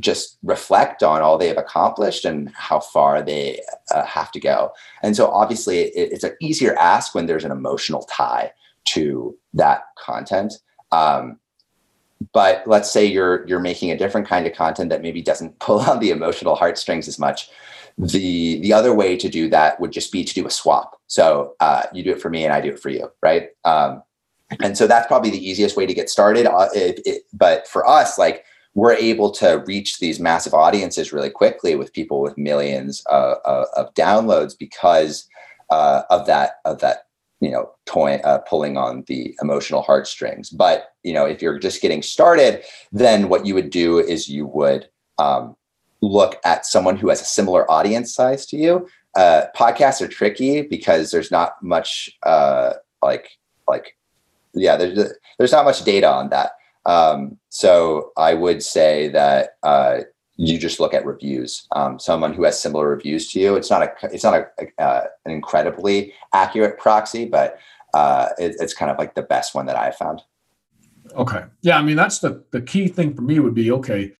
just 0.00 0.38
reflect 0.42 1.02
on 1.02 1.22
all 1.22 1.38
they 1.38 1.46
have 1.46 1.58
accomplished 1.58 2.24
and 2.24 2.50
how 2.50 2.80
far 2.80 3.22
they 3.22 3.60
uh, 3.94 4.04
have 4.04 4.32
to 4.32 4.40
go. 4.40 4.72
And 5.02 5.14
so 5.14 5.28
obviously 5.28 5.78
it, 5.82 6.12
it's 6.12 6.24
an 6.24 6.36
easier 6.40 6.76
ask 6.76 7.14
when 7.14 7.26
there's 7.26 7.44
an 7.44 7.52
emotional 7.52 8.02
tie 8.02 8.52
to 8.86 9.36
that 9.54 9.82
content. 9.96 10.54
Um, 10.90 11.38
but 12.32 12.62
let's 12.66 12.90
say 12.90 13.04
you're 13.04 13.46
you're 13.48 13.60
making 13.60 13.90
a 13.90 13.96
different 13.96 14.28
kind 14.28 14.46
of 14.46 14.52
content 14.52 14.90
that 14.90 15.02
maybe 15.02 15.22
doesn't 15.22 15.58
pull 15.60 15.80
on 15.80 16.00
the 16.00 16.10
emotional 16.10 16.54
heartstrings 16.54 17.08
as 17.08 17.18
much. 17.18 17.48
The 17.98 18.60
the 18.60 18.72
other 18.72 18.94
way 18.94 19.16
to 19.16 19.28
do 19.28 19.48
that 19.50 19.78
would 19.80 19.92
just 19.92 20.10
be 20.12 20.24
to 20.24 20.34
do 20.34 20.46
a 20.46 20.50
swap. 20.50 20.98
So 21.06 21.54
uh, 21.60 21.84
you 21.92 22.02
do 22.02 22.10
it 22.10 22.20
for 22.20 22.30
me 22.30 22.44
and 22.44 22.52
I 22.52 22.60
do 22.60 22.70
it 22.70 22.80
for 22.80 22.88
you, 22.88 23.12
right? 23.22 23.50
Um, 23.64 24.02
and 24.60 24.76
so 24.76 24.86
that's 24.86 25.06
probably 25.06 25.30
the 25.30 25.48
easiest 25.48 25.76
way 25.76 25.86
to 25.86 25.94
get 25.94 26.10
started. 26.10 26.46
Uh, 26.46 26.68
it, 26.74 27.00
it, 27.04 27.22
but 27.32 27.66
for 27.68 27.88
us, 27.88 28.18
like 28.18 28.44
we're 28.74 28.94
able 28.94 29.30
to 29.30 29.62
reach 29.66 29.98
these 29.98 30.18
massive 30.18 30.54
audiences 30.54 31.12
really 31.12 31.30
quickly 31.30 31.74
with 31.74 31.92
people 31.92 32.20
with 32.20 32.38
millions 32.38 33.02
of, 33.06 33.38
of, 33.44 33.66
of 33.76 33.94
downloads 33.94 34.56
because 34.58 35.28
uh, 35.70 36.02
of 36.10 36.26
that 36.26 36.60
of 36.64 36.80
that 36.80 37.06
you 37.40 37.50
know 37.50 37.70
toy, 37.86 38.14
uh, 38.24 38.38
pulling 38.38 38.76
on 38.76 39.04
the 39.08 39.34
emotional 39.42 39.82
heartstrings. 39.82 40.50
But 40.50 40.92
you 41.02 41.12
know 41.12 41.26
if 41.26 41.42
you're 41.42 41.58
just 41.58 41.82
getting 41.82 42.02
started, 42.02 42.62
then 42.92 43.28
what 43.28 43.46
you 43.46 43.54
would 43.54 43.70
do 43.70 43.98
is 43.98 44.28
you 44.28 44.46
would 44.46 44.88
um, 45.18 45.56
look 46.00 46.40
at 46.44 46.66
someone 46.66 46.96
who 46.96 47.08
has 47.08 47.20
a 47.20 47.26
similar 47.26 47.70
audience 47.70 48.14
size 48.14 48.46
to 48.46 48.56
you. 48.56 48.88
Uh, 49.14 49.42
podcasts 49.54 50.00
are 50.00 50.08
tricky 50.08 50.62
because 50.62 51.10
there's 51.10 51.30
not 51.30 51.62
much 51.62 52.10
uh, 52.22 52.74
like 53.02 53.30
like 53.68 53.96
yeah 54.54 54.76
there's 54.76 55.12
there's 55.38 55.52
not 55.52 55.64
much 55.64 55.84
data 55.84 56.10
on 56.10 56.28
that 56.30 56.52
um, 56.86 57.38
so 57.48 58.12
I 58.16 58.34
would 58.34 58.62
say 58.62 59.08
that 59.08 59.56
uh, 59.62 60.00
you 60.36 60.58
just 60.58 60.80
look 60.80 60.94
at 60.94 61.06
reviews. 61.06 61.66
Um, 61.72 61.98
someone 61.98 62.32
who 62.32 62.44
has 62.44 62.60
similar 62.60 62.88
reviews 62.88 63.30
to 63.32 63.40
you. 63.40 63.54
It's 63.54 63.70
not 63.70 63.82
a 63.82 63.92
it's 64.04 64.24
not 64.24 64.34
a, 64.34 64.82
uh, 64.82 65.04
an 65.24 65.32
incredibly 65.32 66.12
accurate 66.32 66.78
proxy, 66.78 67.26
but 67.26 67.58
uh, 67.94 68.30
it, 68.38 68.56
it's 68.58 68.74
kind 68.74 68.90
of 68.90 68.98
like 68.98 69.14
the 69.14 69.22
best 69.22 69.54
one 69.54 69.66
that 69.66 69.76
I 69.76 69.90
found. 69.92 70.22
Okay. 71.12 71.44
Yeah, 71.62 71.78
I 71.78 71.82
mean 71.82 71.96
that's 71.96 72.18
the 72.18 72.44
the 72.50 72.62
key 72.62 72.88
thing 72.88 73.14
for 73.14 73.22
me 73.22 73.38
would 73.38 73.54
be 73.54 73.70
okay. 73.72 74.12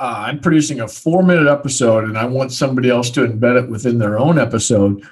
Uh, 0.00 0.24
I'm 0.26 0.40
producing 0.40 0.80
a 0.80 0.88
four 0.88 1.22
minute 1.22 1.48
episode 1.48 2.04
and 2.04 2.18
I 2.18 2.26
want 2.26 2.52
somebody 2.52 2.90
else 2.90 3.10
to 3.10 3.26
embed 3.26 3.62
it 3.62 3.70
within 3.70 3.98
their 3.98 4.18
own 4.18 4.38
episode. 4.38 5.02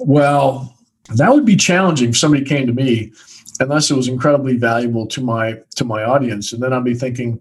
Well, 0.00 0.76
that 1.14 1.32
would 1.32 1.44
be 1.44 1.56
challenging 1.56 2.10
if 2.10 2.18
somebody 2.18 2.44
came 2.44 2.66
to 2.66 2.72
me 2.72 3.12
unless 3.60 3.90
it 3.90 3.94
was 3.94 4.08
incredibly 4.08 4.56
valuable 4.56 5.06
to 5.06 5.20
my 5.20 5.58
to 5.76 5.84
my 5.84 6.02
audience. 6.02 6.52
And 6.52 6.62
then 6.62 6.72
I'd 6.72 6.84
be 6.84 6.94
thinking, 6.94 7.40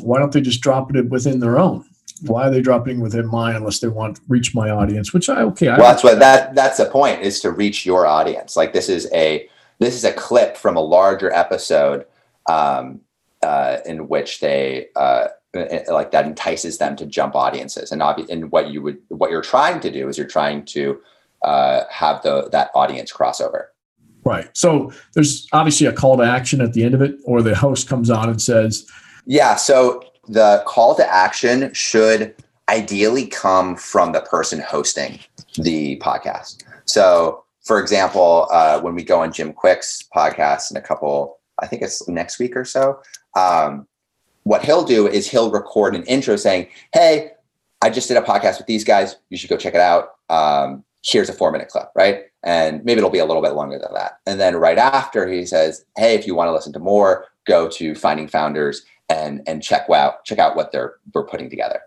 why 0.00 0.18
don't 0.18 0.32
they 0.32 0.40
just 0.40 0.60
drop 0.60 0.94
it 0.94 1.08
within 1.08 1.40
their 1.40 1.58
own? 1.58 1.84
Why 2.22 2.46
are 2.46 2.50
they 2.50 2.60
dropping 2.60 3.00
within 3.00 3.26
mine 3.26 3.56
unless 3.56 3.80
they 3.80 3.88
want 3.88 4.16
to 4.16 4.22
reach 4.28 4.54
my 4.54 4.70
audience? 4.70 5.12
Which 5.12 5.28
I 5.28 5.42
okay. 5.42 5.68
I 5.68 5.78
well, 5.78 5.90
that's 5.90 6.04
what 6.04 6.18
that 6.20 6.54
that's 6.54 6.78
the 6.78 6.86
point 6.86 7.22
is 7.22 7.40
to 7.40 7.50
reach 7.50 7.84
your 7.84 8.06
audience. 8.06 8.56
Like 8.56 8.72
this 8.72 8.88
is 8.88 9.08
a 9.12 9.48
this 9.78 9.94
is 9.94 10.04
a 10.04 10.12
clip 10.12 10.56
from 10.56 10.76
a 10.76 10.80
larger 10.80 11.32
episode 11.32 12.06
um, 12.48 13.00
uh, 13.42 13.78
in 13.84 14.06
which 14.08 14.40
they 14.40 14.88
uh, 14.94 15.28
like 15.88 16.12
that 16.12 16.26
entices 16.26 16.78
them 16.78 16.94
to 16.96 17.06
jump 17.06 17.34
audiences. 17.34 17.90
And 17.90 18.00
obvi- 18.00 18.28
and 18.28 18.52
what 18.52 18.68
you 18.68 18.82
would 18.82 18.98
what 19.08 19.30
you're 19.30 19.42
trying 19.42 19.80
to 19.80 19.90
do 19.90 20.08
is 20.08 20.16
you're 20.16 20.26
trying 20.26 20.64
to 20.66 21.00
uh, 21.42 21.82
have 21.90 22.22
the 22.22 22.48
that 22.50 22.70
audience 22.74 23.12
crossover. 23.12 23.66
Right. 24.24 24.48
So 24.56 24.92
there's 25.14 25.48
obviously 25.52 25.86
a 25.86 25.92
call 25.92 26.16
to 26.18 26.22
action 26.22 26.60
at 26.60 26.74
the 26.74 26.84
end 26.84 26.94
of 26.94 27.02
it, 27.02 27.16
or 27.24 27.42
the 27.42 27.54
host 27.54 27.88
comes 27.88 28.10
on 28.10 28.28
and 28.28 28.40
says, 28.40 28.86
Yeah. 29.26 29.56
So 29.56 30.02
the 30.28 30.62
call 30.66 30.94
to 30.94 31.12
action 31.12 31.72
should 31.74 32.34
ideally 32.68 33.26
come 33.26 33.76
from 33.76 34.12
the 34.12 34.20
person 34.20 34.60
hosting 34.60 35.18
the 35.56 35.98
podcast. 35.98 36.64
So, 36.84 37.44
for 37.64 37.80
example, 37.80 38.48
uh, 38.50 38.80
when 38.80 38.94
we 38.94 39.02
go 39.02 39.20
on 39.20 39.32
Jim 39.32 39.52
Kwik's 39.52 40.02
podcast 40.14 40.70
in 40.70 40.76
a 40.76 40.80
couple, 40.80 41.38
I 41.58 41.66
think 41.66 41.82
it's 41.82 42.06
next 42.08 42.38
week 42.38 42.56
or 42.56 42.64
so, 42.64 43.00
um, 43.36 43.86
what 44.44 44.64
he'll 44.64 44.84
do 44.84 45.06
is 45.06 45.30
he'll 45.30 45.50
record 45.50 45.94
an 45.94 46.04
intro 46.04 46.36
saying, 46.36 46.68
Hey, 46.92 47.32
I 47.80 47.90
just 47.90 48.08
did 48.08 48.16
a 48.16 48.22
podcast 48.22 48.58
with 48.58 48.66
these 48.66 48.84
guys. 48.84 49.16
You 49.30 49.36
should 49.36 49.50
go 49.50 49.56
check 49.56 49.74
it 49.74 49.80
out. 49.80 50.10
Um, 50.28 50.84
here's 51.04 51.28
a 51.28 51.32
four 51.32 51.50
minute 51.50 51.68
clip, 51.68 51.88
right? 51.94 52.24
And 52.44 52.84
maybe 52.84 52.98
it'll 52.98 53.10
be 53.10 53.18
a 53.18 53.24
little 53.24 53.42
bit 53.42 53.54
longer 53.54 53.78
than 53.78 53.92
that. 53.94 54.18
And 54.26 54.40
then 54.40 54.56
right 54.56 54.78
after 54.78 55.28
he 55.28 55.46
says, 55.46 55.84
Hey, 55.96 56.14
if 56.14 56.26
you 56.26 56.34
want 56.34 56.48
to 56.48 56.52
listen 56.52 56.72
to 56.72 56.78
more, 56.78 57.26
go 57.46 57.68
to 57.68 57.94
Finding 57.94 58.28
Founders 58.28 58.84
and 59.08 59.42
and 59.46 59.62
check 59.62 59.88
out 59.90 60.24
check 60.24 60.38
out 60.38 60.56
what 60.56 60.72
they're 60.72 60.94
we're 61.14 61.24
putting 61.24 61.50
together. 61.50 61.80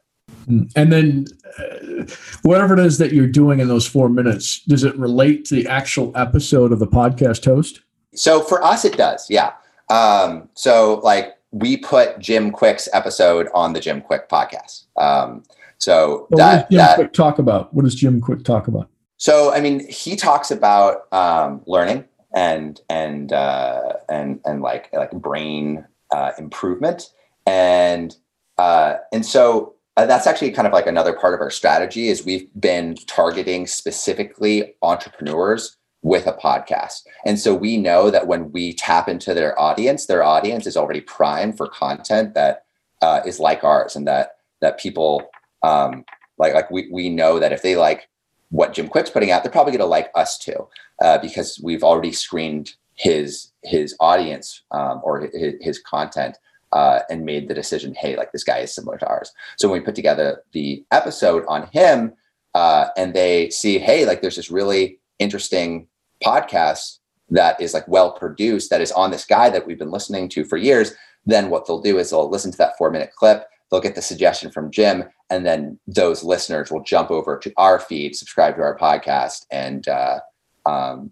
Mm. 0.47 0.71
And 0.75 0.93
then 0.93 1.25
uh, 1.57 2.05
whatever 2.43 2.73
it 2.73 2.85
is 2.85 2.97
that 2.99 3.13
you're 3.13 3.27
doing 3.27 3.59
in 3.59 3.67
those 3.67 3.87
four 3.87 4.09
minutes, 4.09 4.59
does 4.61 4.83
it 4.83 4.95
relate 4.97 5.45
to 5.45 5.55
the 5.55 5.67
actual 5.67 6.11
episode 6.15 6.71
of 6.71 6.79
the 6.79 6.87
podcast 6.87 7.45
host? 7.45 7.81
So 8.13 8.41
for 8.41 8.63
us, 8.63 8.85
it 8.85 8.95
does. 8.95 9.27
Yeah. 9.29 9.53
Um, 9.89 10.49
so 10.53 11.01
like 11.03 11.35
we 11.51 11.77
put 11.77 12.19
Jim 12.19 12.51
Kwik's 12.51 12.89
episode 12.93 13.47
on 13.53 13.73
the 13.73 13.79
Jim 13.79 14.01
Kwik 14.01 14.27
podcast. 14.29 14.85
Um, 14.97 15.43
so 15.77 16.27
well, 16.29 16.37
that, 16.37 16.69
Jim 16.69 16.77
that, 16.77 16.99
Kwik 16.99 17.13
talk 17.13 17.39
about? 17.39 17.73
What 17.73 17.83
does 17.83 17.95
Jim 17.95 18.21
Kwik 18.21 18.43
talk 18.43 18.67
about? 18.67 18.89
So, 19.17 19.53
I 19.53 19.61
mean, 19.61 19.87
he 19.89 20.15
talks 20.15 20.51
about 20.51 21.11
um, 21.13 21.61
learning 21.65 22.05
and 22.35 22.81
and 22.89 23.31
uh, 23.31 23.93
and 24.09 24.41
and 24.45 24.61
like 24.61 24.89
like 24.93 25.11
brain 25.11 25.85
uh, 26.11 26.31
improvement, 26.37 27.09
and 27.45 28.15
uh, 28.57 28.95
and 29.13 29.25
so 29.25 29.73
uh, 29.95 30.05
that's 30.05 30.27
actually 30.27 30.51
kind 30.51 30.67
of 30.67 30.73
like 30.73 30.85
another 30.85 31.13
part 31.13 31.33
of 31.33 31.39
our 31.39 31.49
strategy 31.49 32.09
is 32.09 32.25
we've 32.25 32.49
been 32.59 32.95
targeting 33.07 33.65
specifically 33.65 34.75
entrepreneurs 34.81 35.77
with 36.01 36.27
a 36.27 36.33
podcast, 36.33 37.03
and 37.25 37.39
so 37.39 37.55
we 37.55 37.77
know 37.77 38.11
that 38.11 38.27
when 38.27 38.51
we 38.51 38.73
tap 38.73 39.07
into 39.07 39.33
their 39.33 39.57
audience, 39.59 40.05
their 40.05 40.23
audience 40.23 40.67
is 40.67 40.75
already 40.75 41.01
primed 41.01 41.55
for 41.55 41.69
content 41.69 42.33
that 42.33 42.65
uh, 43.01 43.21
is 43.25 43.39
like 43.39 43.63
ours, 43.63 43.95
and 43.95 44.05
that 44.05 44.35
that 44.59 44.77
people 44.77 45.25
um, 45.63 46.03
like 46.37 46.53
like 46.53 46.69
we 46.69 46.89
we 46.91 47.07
know 47.07 47.39
that 47.39 47.53
if 47.53 47.61
they 47.61 47.77
like 47.77 48.09
what 48.55 48.73
Jim 48.73 48.87
Kwik's 48.87 49.09
putting 49.09 49.31
out, 49.31 49.43
they're 49.43 49.51
probably 49.51 49.71
going 49.71 49.79
to 49.79 49.85
like 49.85 50.09
us 50.15 50.37
too, 50.37 50.67
uh, 51.03 51.17
because 51.17 51.59
we've 51.61 51.83
already 51.83 52.13
screened 52.13 52.73
his 52.93 53.51
his 53.63 53.93
audience 53.99 54.61
um, 54.71 55.01
or 55.03 55.29
his, 55.33 55.55
his 55.59 55.79
content 55.79 56.37
uh, 56.71 56.99
and 57.09 57.25
made 57.25 57.49
the 57.49 57.53
decision. 57.53 57.93
Hey, 57.93 58.15
like 58.15 58.31
this 58.31 58.45
guy 58.45 58.59
is 58.59 58.73
similar 58.73 58.97
to 58.97 59.07
ours. 59.07 59.33
So 59.57 59.67
when 59.67 59.79
we 59.79 59.85
put 59.85 59.95
together 59.95 60.41
the 60.53 60.85
episode 60.91 61.43
on 61.49 61.67
him, 61.73 62.13
uh, 62.53 62.87
and 62.95 63.13
they 63.13 63.49
see, 63.49 63.77
hey, 63.77 64.05
like 64.05 64.21
there's 64.21 64.37
this 64.37 64.49
really 64.49 64.99
interesting 65.19 65.87
podcast 66.23 66.99
that 67.29 67.59
is 67.59 67.73
like 67.73 67.87
well 67.89 68.13
produced 68.13 68.69
that 68.69 68.79
is 68.79 68.93
on 68.93 69.11
this 69.11 69.25
guy 69.25 69.49
that 69.49 69.67
we've 69.67 69.79
been 69.79 69.91
listening 69.91 70.29
to 70.29 70.45
for 70.45 70.55
years. 70.55 70.93
Then 71.25 71.49
what 71.49 71.67
they'll 71.67 71.81
do 71.81 71.97
is 71.97 72.11
they'll 72.11 72.29
listen 72.29 72.51
to 72.51 72.57
that 72.59 72.77
four 72.77 72.89
minute 72.89 73.11
clip 73.17 73.47
they'll 73.69 73.81
get 73.81 73.95
the 73.95 74.01
suggestion 74.01 74.51
from 74.51 74.71
Jim, 74.71 75.05
and 75.29 75.45
then 75.45 75.79
those 75.87 76.23
listeners 76.23 76.71
will 76.71 76.83
jump 76.83 77.11
over 77.11 77.37
to 77.37 77.51
our 77.57 77.79
feed, 77.79 78.15
subscribe 78.15 78.55
to 78.55 78.61
our 78.61 78.77
podcast, 78.77 79.45
and 79.51 79.87
uh, 79.87 80.19
um, 80.65 81.11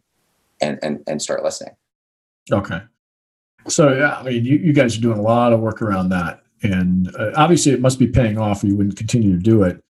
and 0.62 0.80
and 0.82 1.04
and 1.08 1.22
start 1.22 1.44
listening. 1.44 1.76
Okay. 2.52 2.82
So 3.68 3.94
yeah, 3.94 4.18
I 4.18 4.24
mean, 4.24 4.46
you, 4.46 4.58
you 4.58 4.74
guys 4.74 4.98
are 4.98 5.02
doing 5.02 5.20
a 5.20 5.22
lot 5.22 5.54
of 5.54 5.62
work 5.62 5.82
around 5.82 6.10
that, 6.10 6.44
and 6.62 7.14
uh, 7.16 7.32
obviously 7.36 7.72
it 7.72 7.82
must 7.82 7.98
be 7.98 8.08
paying 8.08 8.38
off, 8.38 8.64
or 8.64 8.68
you 8.68 8.76
wouldn't 8.76 8.98
continue 8.98 9.32
to 9.36 9.42
do 9.42 9.64
it. 9.64 9.82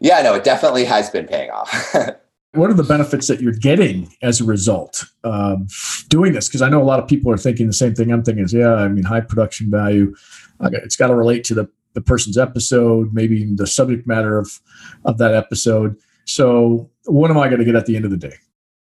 Yeah, 0.00 0.20
no, 0.22 0.34
it 0.34 0.44
definitely 0.44 0.84
has 0.84 1.10
been 1.10 1.26
paying 1.26 1.50
off. 1.50 1.94
what 2.54 2.70
are 2.70 2.74
the 2.74 2.82
benefits 2.82 3.28
that 3.28 3.40
you're 3.40 3.52
getting 3.52 4.12
as 4.22 4.40
a 4.40 4.44
result 4.44 5.04
of 5.24 5.70
doing 6.08 6.32
this? 6.32 6.48
Because 6.48 6.62
I 6.62 6.68
know 6.68 6.82
a 6.82 6.84
lot 6.84 6.98
of 6.98 7.08
people 7.08 7.32
are 7.32 7.38
thinking 7.38 7.66
the 7.66 7.72
same 7.72 7.94
thing 7.94 8.12
I'm 8.12 8.22
thinking 8.22 8.44
is, 8.44 8.52
yeah, 8.52 8.74
I 8.74 8.88
mean, 8.88 9.04
high 9.04 9.20
production 9.20 9.70
value. 9.70 10.14
It's 10.60 10.96
got 10.96 11.08
to 11.08 11.14
relate 11.14 11.44
to 11.44 11.54
the 11.54 11.68
the 11.94 12.00
person's 12.00 12.38
episode, 12.38 13.12
maybe 13.12 13.52
the 13.54 13.66
subject 13.66 14.06
matter 14.06 14.38
of 14.38 14.60
of 15.04 15.18
that 15.18 15.34
episode. 15.34 15.96
So, 16.24 16.90
what 17.06 17.30
am 17.30 17.38
I 17.38 17.48
going 17.48 17.58
to 17.58 17.64
get 17.64 17.74
at 17.74 17.86
the 17.86 17.96
end 17.96 18.04
of 18.04 18.10
the 18.10 18.16
day? 18.16 18.36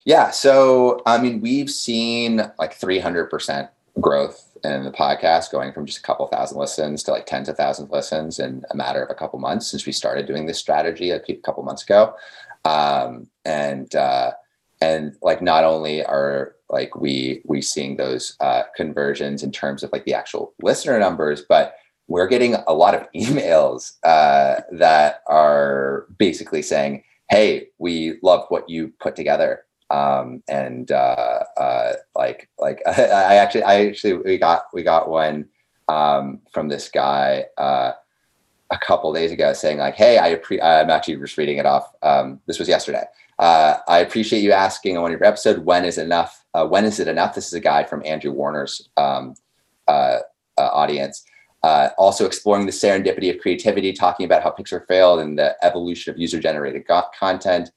Yeah, 0.06 0.32
so 0.32 1.02
I 1.06 1.18
mean, 1.18 1.42
we've 1.42 1.70
seen 1.70 2.38
like 2.58 2.80
300% 2.80 3.70
growth 4.00 4.58
in 4.64 4.84
the 4.84 4.92
podcast 4.92 5.52
going 5.52 5.74
from 5.74 5.86
just 5.86 6.00
a 6.00 6.02
couple 6.02 6.26
thousand 6.28 6.58
listens 6.58 7.04
to 7.04 7.12
like 7.12 7.26
tens 7.26 7.50
of 7.50 7.58
thousands 7.58 7.88
of 7.88 7.92
listens 7.92 8.40
in 8.40 8.64
a 8.72 8.76
matter 8.76 9.04
of 9.04 9.10
a 9.10 9.14
couple 9.16 9.40
months 9.40 9.68
since 9.68 9.86
we 9.86 9.92
started 9.92 10.26
doing 10.26 10.46
this 10.46 10.58
strategy 10.58 11.12
a 11.12 11.20
couple 11.44 11.64
months 11.64 11.84
ago. 11.84 12.16
Um, 12.66 13.28
and 13.46 13.94
uh, 13.96 14.32
and 14.82 15.16
like 15.22 15.42
not 15.42 15.64
only 15.64 16.04
are 16.06 16.56
like 16.70 16.96
we 16.96 17.42
we 17.46 17.62
seeing 17.62 17.98
those 17.98 18.36
uh, 18.40 18.64
conversions 18.76 19.44
in 19.44 19.52
terms 19.52 19.84
of 19.84 19.92
like 19.92 20.06
the 20.06 20.14
actual 20.14 20.54
listener 20.62 21.00
numbers, 21.00 21.44
but 21.48 21.76
we're 22.08 22.28
getting 22.28 22.56
a 22.56 22.74
lot 22.74 22.96
of 22.96 23.08
emails 23.16 23.94
uh, 24.04 24.62
that 24.72 25.22
are 25.28 26.08
basically 26.18 26.62
saying, 26.62 27.04
"Hey, 27.30 27.70
we 27.78 28.20
love 28.24 28.46
what 28.50 28.70
you 28.70 28.94
put 29.00 29.16
together." 29.16 29.66
Um, 29.90 30.44
and 30.50 30.92
uh, 30.92 31.44
uh, 31.56 31.94
like, 32.16 32.50
like 32.60 32.82
I 32.88 33.36
actually, 33.36 33.64
I 33.64 33.88
actually, 33.88 34.14
we 34.14 34.38
got 34.38 34.64
we 34.74 34.84
got 34.84 35.10
one 35.10 35.48
um, 35.88 36.40
from 36.52 36.70
this 36.70 36.90
guy. 36.90 37.46
Uh, 37.58 37.94
a 38.70 38.78
couple 38.78 39.14
days 39.14 39.32
ago 39.32 39.54
saying 39.54 39.78
like, 39.78 39.96
"Hey, 39.96 40.18
I 40.18 40.36
appre- 40.36 40.62
I'm 40.62 40.90
actually 40.90 41.16
just 41.18 41.38
reading 41.38 41.58
it 41.58 41.66
off. 41.66 41.94
Um, 42.04 42.42
this 42.48 42.60
was 42.60 42.68
yesterday. 42.68 43.04
Uh, 43.40 43.78
I 43.88 44.00
appreciate 44.00 44.42
you 44.42 44.52
asking 44.52 44.98
on 44.98 45.10
your 45.10 45.24
episode. 45.24 45.64
When 45.64 45.86
is 45.86 45.98
enough? 45.98 46.44
Uh, 46.54 46.68
when 46.68 46.84
is 46.84 47.00
it 47.00 47.08
enough? 47.08 47.34
This 47.34 47.48
is 47.48 47.54
a 47.54 47.62
guy 47.62 47.86
from 47.86 48.06
Andrew 48.06 48.34
Warner's 48.34 48.90
um, 48.98 49.36
audience. 50.58 51.24
Uh, 51.68 51.90
also 51.98 52.26
exploring 52.26 52.66
the 52.66 52.72
serendipity 52.72 53.30
of 53.30 53.42
creativity, 53.42 53.92
talking 53.92 54.26
about 54.26 54.42
how 54.42 54.50
Pixar 54.50 54.88
failed 54.88 55.20
and 55.20 55.38
the 55.38 55.54
evolution 55.66 56.14
of 56.14 56.18
user-generated 56.18 56.88
go- 56.88 57.04
content. 57.20 57.72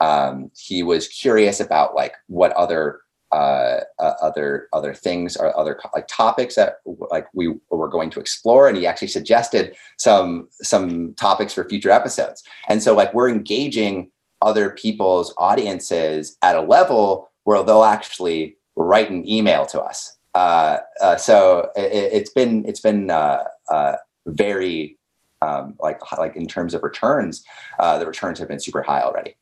Um, 0.00 0.50
he 0.56 0.82
was 0.82 1.06
curious 1.06 1.60
about 1.60 1.94
like 1.94 2.14
what 2.26 2.50
other 2.54 3.02
uh, 3.30 3.82
uh, 4.00 4.14
other 4.20 4.66
other 4.72 4.92
things 4.94 5.36
or 5.36 5.56
other 5.56 5.78
like 5.94 6.08
topics 6.08 6.56
that 6.56 6.78
like 7.12 7.28
we 7.34 7.54
were 7.70 7.88
going 7.88 8.10
to 8.10 8.18
explore 8.18 8.66
and 8.66 8.76
he 8.76 8.84
actually 8.84 9.08
suggested 9.08 9.76
some 9.96 10.48
some 10.62 11.14
topics 11.14 11.52
for 11.52 11.68
future 11.68 11.90
episodes 11.90 12.42
and 12.68 12.82
so 12.82 12.94
like 12.94 13.12
we're 13.14 13.28
engaging 13.28 14.10
other 14.42 14.70
people's 14.70 15.34
audiences 15.38 16.36
at 16.42 16.56
a 16.56 16.60
level 16.62 17.28
where 17.44 17.62
they'll 17.64 17.84
actually 17.84 18.56
write 18.76 19.10
an 19.10 19.28
email 19.28 19.66
to 19.66 19.80
us 19.80 20.15
uh, 20.36 20.78
uh, 21.00 21.16
so 21.16 21.70
it, 21.76 22.12
has 22.12 22.30
been 22.30 22.64
it's 22.66 22.80
been 22.80 23.10
uh, 23.10 23.44
uh, 23.70 23.96
very 24.26 24.98
um, 25.42 25.74
like 25.80 26.00
like 26.18 26.36
in 26.36 26.46
terms 26.46 26.74
of 26.74 26.82
returns 26.82 27.44
the 27.78 28.04
returns 28.06 28.38
have 28.38 28.48
been 28.48 28.60
super 28.60 28.82
high 28.82 29.02
already 29.02 29.34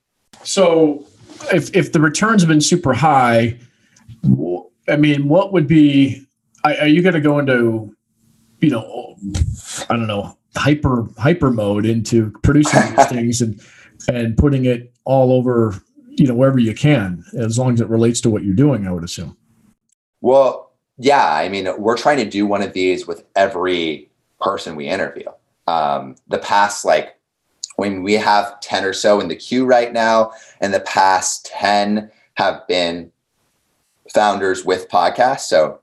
so 0.42 1.06
if 1.52 1.74
if 1.74 1.92
the 1.92 2.00
returns 2.00 2.42
have 2.42 2.48
been 2.48 2.60
super 2.60 2.92
high 2.92 3.58
I 4.88 4.96
mean, 4.96 5.28
what 5.28 5.52
would 5.52 5.66
be? 5.66 6.26
Are 6.64 6.86
you 6.86 7.02
going 7.02 7.14
to 7.14 7.20
go 7.20 7.38
into, 7.38 7.94
you 8.60 8.70
know, 8.70 9.16
I 9.90 9.96
don't 9.96 10.06
know, 10.06 10.38
hyper 10.56 11.06
hyper 11.18 11.50
mode 11.50 11.84
into 11.84 12.30
producing 12.42 12.80
these 12.94 13.06
things 13.08 13.40
and 13.40 13.60
and 14.08 14.36
putting 14.36 14.64
it 14.64 14.94
all 15.04 15.32
over, 15.32 15.82
you 16.08 16.26
know, 16.26 16.34
wherever 16.34 16.58
you 16.58 16.74
can, 16.74 17.24
as 17.38 17.58
long 17.58 17.74
as 17.74 17.80
it 17.80 17.88
relates 17.88 18.20
to 18.22 18.30
what 18.30 18.44
you're 18.44 18.54
doing. 18.54 18.86
I 18.86 18.92
would 18.92 19.04
assume. 19.04 19.36
Well, 20.20 20.63
yeah. 20.98 21.32
I 21.32 21.48
mean, 21.48 21.68
we're 21.78 21.96
trying 21.96 22.18
to 22.18 22.28
do 22.28 22.46
one 22.46 22.62
of 22.62 22.72
these 22.72 23.06
with 23.06 23.24
every 23.36 24.10
person 24.40 24.76
we 24.76 24.86
interview. 24.86 25.26
Um, 25.66 26.16
the 26.28 26.38
past 26.38 26.84
like 26.84 27.18
when 27.76 28.02
we 28.02 28.14
have 28.14 28.60
10 28.60 28.84
or 28.84 28.92
so 28.92 29.20
in 29.20 29.28
the 29.28 29.36
queue 29.36 29.64
right 29.64 29.92
now 29.92 30.32
and 30.60 30.72
the 30.72 30.80
past 30.80 31.46
10 31.46 32.10
have 32.34 32.66
been 32.68 33.10
founders 34.12 34.64
with 34.64 34.88
podcasts. 34.88 35.40
So 35.40 35.80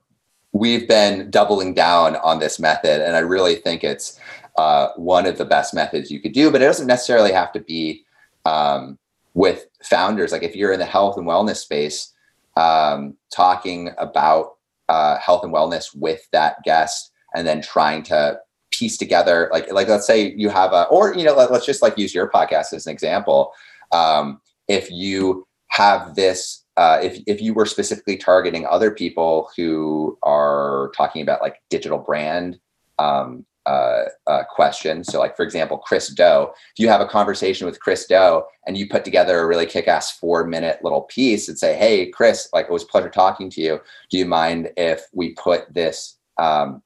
we've 0.52 0.86
been 0.86 1.30
doubling 1.30 1.74
down 1.74 2.16
on 2.16 2.38
this 2.38 2.58
method, 2.58 3.04
and 3.04 3.16
I 3.16 3.20
really 3.20 3.56
think 3.56 3.84
it's 3.84 4.18
uh, 4.56 4.88
one 4.96 5.26
of 5.26 5.38
the 5.38 5.44
best 5.44 5.74
methods 5.74 6.10
you 6.10 6.20
could 6.20 6.32
do. 6.32 6.50
But 6.50 6.62
it 6.62 6.66
doesn't 6.66 6.86
necessarily 6.86 7.32
have 7.32 7.52
to 7.52 7.60
be 7.60 8.04
um, 8.44 8.98
with 9.34 9.66
founders. 9.82 10.32
Like 10.32 10.42
if 10.42 10.54
you're 10.54 10.72
in 10.72 10.78
the 10.78 10.84
health 10.84 11.16
and 11.16 11.26
wellness 11.26 11.56
space, 11.56 12.12
um, 12.56 13.16
talking 13.30 13.90
about 13.98 14.56
uh, 14.88 15.18
health 15.18 15.44
and 15.44 15.52
wellness 15.52 15.94
with 15.94 16.26
that 16.32 16.62
guest, 16.64 17.12
and 17.34 17.46
then 17.46 17.62
trying 17.62 18.02
to 18.04 18.38
piece 18.70 18.96
together, 18.96 19.48
like 19.52 19.70
like 19.72 19.88
let's 19.88 20.06
say 20.06 20.32
you 20.32 20.48
have 20.48 20.72
a, 20.72 20.84
or 20.84 21.14
you 21.14 21.24
know, 21.24 21.34
let, 21.34 21.50
us 21.50 21.66
just 21.66 21.82
like 21.82 21.98
use 21.98 22.14
your 22.14 22.30
podcast 22.30 22.72
as 22.72 22.86
an 22.86 22.92
example. 22.92 23.52
Um, 23.92 24.40
if 24.68 24.90
you 24.90 25.46
have 25.68 26.14
this 26.14 26.64
uh, 26.76 26.98
if 27.02 27.20
if 27.26 27.40
you 27.40 27.54
were 27.54 27.66
specifically 27.66 28.16
targeting 28.16 28.66
other 28.66 28.90
people 28.90 29.50
who 29.56 30.18
are 30.22 30.90
talking 30.96 31.22
about 31.22 31.42
like 31.42 31.60
digital 31.68 31.98
brand 31.98 32.58
um, 32.98 33.44
uh, 33.66 34.04
uh, 34.26 34.42
questions, 34.44 35.08
so 35.08 35.18
like 35.18 35.36
for 35.36 35.42
example, 35.42 35.78
Chris 35.78 36.08
Do. 36.08 36.48
if 36.72 36.78
you 36.78 36.88
have 36.88 37.00
a 37.00 37.06
conversation 37.06 37.66
with 37.66 37.80
Chris 37.80 38.06
Do 38.06 38.42
and 38.66 38.76
you 38.76 38.88
put 38.88 39.04
together 39.04 39.38
a 39.38 39.46
really 39.46 39.66
kick-ass 39.66 40.18
four-minute 40.18 40.80
little 40.82 41.02
piece 41.02 41.48
and 41.48 41.58
say, 41.58 41.76
"Hey, 41.76 42.10
Chris, 42.10 42.48
like 42.52 42.66
it 42.66 42.72
was 42.72 42.84
pleasure 42.84 43.10
talking 43.10 43.50
to 43.50 43.60
you. 43.60 43.80
Do 44.10 44.18
you 44.18 44.26
mind 44.26 44.70
if 44.76 45.06
we 45.12 45.34
put 45.34 45.72
this 45.72 46.18
um, 46.38 46.82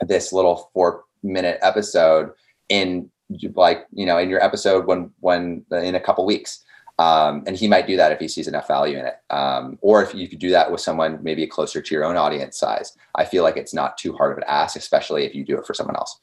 this 0.00 0.32
little 0.32 0.70
four-minute 0.72 1.58
episode 1.62 2.30
in 2.68 3.10
like 3.54 3.86
you 3.92 4.06
know 4.06 4.18
in 4.18 4.28
your 4.28 4.42
episode 4.42 4.86
when 4.86 5.10
when 5.20 5.64
in 5.70 5.94
a 5.94 6.00
couple 6.00 6.24
weeks?" 6.24 6.64
Um, 6.98 7.42
and 7.46 7.56
he 7.56 7.68
might 7.68 7.86
do 7.86 7.96
that 7.96 8.12
if 8.12 8.18
he 8.20 8.28
sees 8.28 8.48
enough 8.48 8.68
value 8.68 8.98
in 8.98 9.06
it. 9.06 9.14
Um, 9.30 9.78
or 9.80 10.02
if 10.02 10.14
you 10.14 10.28
could 10.28 10.38
do 10.38 10.50
that 10.50 10.70
with 10.70 10.80
someone 10.80 11.18
maybe 11.22 11.46
closer 11.46 11.80
to 11.80 11.94
your 11.94 12.04
own 12.04 12.16
audience 12.16 12.58
size, 12.58 12.96
I 13.14 13.24
feel 13.24 13.42
like 13.42 13.56
it's 13.56 13.74
not 13.74 13.96
too 13.98 14.12
hard 14.12 14.32
of 14.32 14.38
an 14.38 14.44
ask, 14.46 14.76
especially 14.76 15.24
if 15.24 15.34
you 15.34 15.44
do 15.44 15.58
it 15.58 15.66
for 15.66 15.74
someone 15.74 15.96
else. 15.96 16.20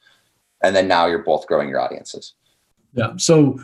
And 0.62 0.74
then 0.74 0.88
now 0.88 1.06
you're 1.06 1.24
both 1.24 1.46
growing 1.46 1.68
your 1.68 1.80
audiences. 1.80 2.34
Yeah. 2.94 3.12
So 3.16 3.60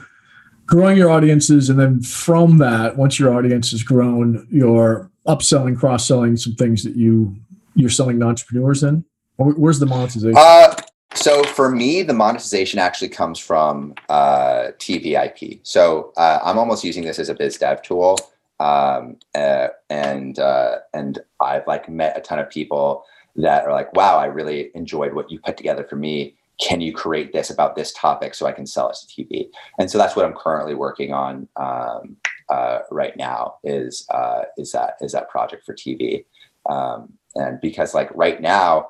growing 0.67 0.97
your 0.97 1.11
audiences, 1.11 1.71
and 1.71 1.79
then 1.79 2.01
from 2.03 2.59
that, 2.59 2.97
once 2.97 3.19
your 3.19 3.35
audience 3.35 3.71
has 3.71 3.83
grown, 3.83 4.47
you're 4.51 5.11
upselling, 5.27 5.79
cross 5.79 6.07
selling 6.07 6.37
some 6.37 6.55
things 6.55 6.83
that 6.85 6.97
you 6.97 7.37
you're 7.75 7.91
selling 7.91 8.19
to 8.21 8.27
entrepreneurs. 8.27 8.83
In 8.83 9.05
where's 9.37 9.79
the 9.79 9.87
monetization? 9.87 10.35
Uh, 10.37 10.75
so 11.17 11.43
for 11.43 11.71
me, 11.71 12.03
the 12.03 12.13
monetization 12.13 12.79
actually 12.79 13.09
comes 13.09 13.39
from 13.39 13.95
uh, 14.09 14.69
TV 14.79 15.13
IP. 15.15 15.61
So 15.63 16.13
uh, 16.17 16.41
I'm 16.45 16.59
almost 16.59 16.85
using 16.85 17.05
this 17.05 17.19
as 17.19 17.29
a 17.29 17.35
biz 17.35 17.57
dev 17.59 17.83
tool, 17.83 18.19
um, 18.61 19.17
uh, 19.35 19.69
and 19.91 20.39
uh, 20.39 20.77
and 20.95 21.19
I've 21.41 21.67
like 21.67 21.89
met 21.89 22.17
a 22.17 22.21
ton 22.21 22.39
of 22.39 22.51
people 22.51 23.05
that 23.37 23.65
are 23.65 23.73
like, 23.73 23.95
"Wow, 23.95 24.19
I 24.19 24.27
really 24.27 24.71
enjoyed 24.75 25.15
what 25.15 25.31
you 25.31 25.41
put 25.41 25.57
together 25.57 25.85
for 25.85 25.97
me. 25.97 26.37
Can 26.61 26.81
you 26.81 26.93
create 26.93 27.33
this 27.33 27.51
about 27.51 27.77
this 27.77 27.93
topic 27.93 28.35
so 28.35 28.47
I 28.47 28.53
can 28.53 28.67
sell 28.67 28.91
it 28.91 28.97
to 28.97 29.07
TV?" 29.07 29.49
And 29.79 29.91
so 29.91 29.99
that's 29.99 30.17
what 30.17 30.25
I'm 30.25 30.35
currently 30.35 30.75
working 30.75 31.13
on 31.13 31.49
um, 31.57 32.17
uh, 32.49 32.81
right 32.91 33.17
now. 33.17 33.57
Is 33.65 34.07
uh, 34.11 34.43
is 34.59 34.73
that 34.73 34.95
is 35.01 35.13
that 35.13 35.31
project 35.31 35.65
for 35.65 35.75
TV? 35.75 36.25
Um, 36.69 37.13
and 37.35 37.61
because 37.61 37.95
like 37.95 38.11
right 38.15 38.41
now 38.41 38.89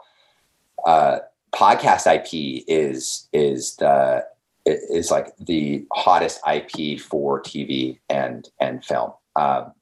podcast 1.55 2.13
IP 2.13 2.65
is 2.69 3.29
is 3.33 3.77
the 3.77 4.27
is 4.67 5.11
like 5.11 5.37
the 5.39 5.87
hottest 5.93 6.41
IP 6.51 7.01
for 7.01 7.41
TV 7.43 7.99
and 8.09 8.49
and 8.61 8.85
film. 8.85 9.13
Um, 9.37 9.73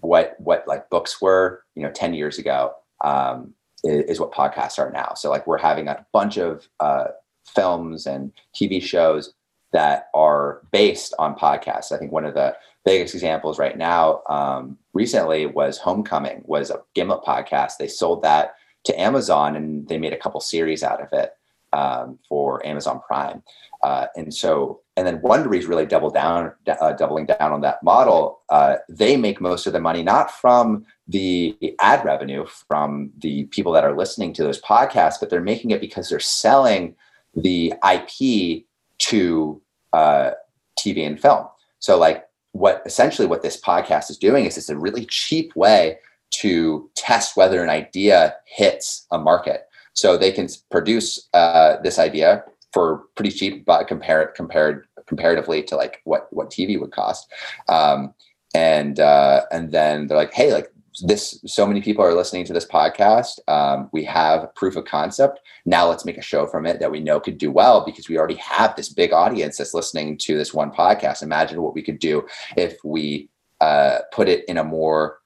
what 0.00 0.36
what 0.38 0.66
like 0.66 0.90
books 0.90 1.20
were, 1.20 1.64
you 1.74 1.82
know, 1.82 1.90
ten 1.90 2.14
years 2.14 2.38
ago 2.38 2.74
um, 3.02 3.54
is, 3.82 4.04
is, 4.04 4.20
what 4.20 4.32
podcasts 4.32 4.78
are 4.78 4.90
now. 4.90 5.14
So 5.14 5.30
like 5.30 5.46
we're 5.46 5.58
having 5.58 5.88
a 5.88 6.04
bunch 6.12 6.36
of 6.36 6.68
uh, 6.80 7.06
films 7.46 8.06
and 8.06 8.32
TV 8.54 8.82
shows 8.82 9.32
that 9.72 10.08
are 10.14 10.62
based 10.72 11.14
on 11.18 11.34
podcasts. 11.34 11.92
I 11.92 11.98
think 11.98 12.12
one 12.12 12.24
of 12.24 12.34
the 12.34 12.56
biggest 12.84 13.14
examples 13.14 13.58
right 13.58 13.76
now 13.76 14.22
um, 14.28 14.78
recently 14.94 15.46
was 15.46 15.78
Homecoming 15.78 16.42
was 16.44 16.70
a 16.70 16.82
Gimlet 16.94 17.22
podcast. 17.22 17.72
They 17.78 17.88
sold 17.88 18.22
that 18.22 18.54
to 18.86 19.00
Amazon, 19.00 19.56
and 19.56 19.86
they 19.88 19.98
made 19.98 20.12
a 20.12 20.18
couple 20.18 20.40
series 20.40 20.82
out 20.82 21.00
of 21.00 21.08
it 21.12 21.36
um, 21.72 22.18
for 22.28 22.64
Amazon 22.66 23.00
Prime. 23.06 23.42
Uh, 23.82 24.06
and 24.16 24.32
so, 24.32 24.80
and 24.96 25.06
then 25.06 25.20
Wondery's 25.20 25.66
really 25.66 25.86
doubled 25.86 26.14
down, 26.14 26.52
uh, 26.66 26.92
doubling 26.92 27.26
down 27.26 27.52
on 27.52 27.60
that 27.60 27.82
model. 27.82 28.40
Uh, 28.48 28.76
they 28.88 29.16
make 29.16 29.40
most 29.40 29.66
of 29.66 29.72
the 29.72 29.80
money 29.80 30.02
not 30.02 30.30
from 30.30 30.86
the 31.06 31.56
ad 31.80 32.04
revenue 32.04 32.46
from 32.68 33.12
the 33.18 33.44
people 33.44 33.72
that 33.72 33.84
are 33.84 33.96
listening 33.96 34.32
to 34.32 34.42
those 34.42 34.60
podcasts, 34.62 35.20
but 35.20 35.30
they're 35.30 35.40
making 35.40 35.70
it 35.70 35.80
because 35.80 36.08
they're 36.08 36.18
selling 36.18 36.94
the 37.34 37.72
IP 37.92 38.64
to 38.98 39.60
uh, 39.92 40.30
TV 40.78 41.06
and 41.06 41.20
film. 41.20 41.46
So, 41.78 41.98
like, 41.98 42.24
what 42.52 42.82
essentially 42.86 43.28
what 43.28 43.42
this 43.42 43.60
podcast 43.60 44.10
is 44.10 44.16
doing 44.16 44.46
is 44.46 44.56
it's 44.56 44.70
a 44.70 44.78
really 44.78 45.04
cheap 45.06 45.54
way 45.54 45.98
to 46.32 46.90
test 46.94 47.36
whether 47.36 47.62
an 47.62 47.70
idea 47.70 48.34
hits 48.46 49.06
a 49.10 49.18
market. 49.18 49.62
So 49.94 50.16
they 50.16 50.32
can 50.32 50.48
produce 50.70 51.28
uh, 51.32 51.76
this 51.82 51.98
idea 51.98 52.44
for 52.72 53.04
pretty 53.14 53.30
cheap, 53.30 53.64
but 53.64 53.88
compare 53.88 54.22
it 54.22 54.34
compared 54.34 54.86
comparatively 55.06 55.62
to 55.62 55.76
like 55.76 56.00
what 56.04 56.26
what 56.30 56.50
TV 56.50 56.78
would 56.78 56.90
cost. 56.92 57.32
Um, 57.68 58.12
and 58.54 59.00
uh, 59.00 59.42
and 59.50 59.72
then 59.72 60.06
they're 60.06 60.16
like, 60.16 60.34
hey, 60.34 60.52
like 60.52 60.70
this, 61.02 61.40
so 61.46 61.66
many 61.66 61.80
people 61.82 62.04
are 62.04 62.14
listening 62.14 62.44
to 62.46 62.52
this 62.52 62.66
podcast. 62.66 63.38
Um, 63.48 63.90
we 63.92 64.04
have 64.04 64.54
proof 64.54 64.76
of 64.76 64.86
concept. 64.86 65.40
Now 65.66 65.88
let's 65.88 66.04
make 66.04 66.16
a 66.16 66.22
show 66.22 66.46
from 66.46 66.66
it 66.66 66.80
that 66.80 66.90
we 66.90 67.00
know 67.00 67.20
could 67.20 67.38
do 67.38 67.50
well 67.50 67.84
because 67.84 68.08
we 68.08 68.18
already 68.18 68.36
have 68.36 68.74
this 68.76 68.88
big 68.88 69.12
audience 69.12 69.58
that's 69.58 69.74
listening 69.74 70.16
to 70.18 70.36
this 70.36 70.54
one 70.54 70.70
podcast. 70.70 71.22
Imagine 71.22 71.60
what 71.62 71.74
we 71.74 71.82
could 71.82 71.98
do 71.98 72.26
if 72.56 72.76
we 72.84 73.28
uh, 73.60 73.98
put 74.12 74.28
it 74.28 74.44
in 74.48 74.58
a 74.58 74.64
more 74.64 75.18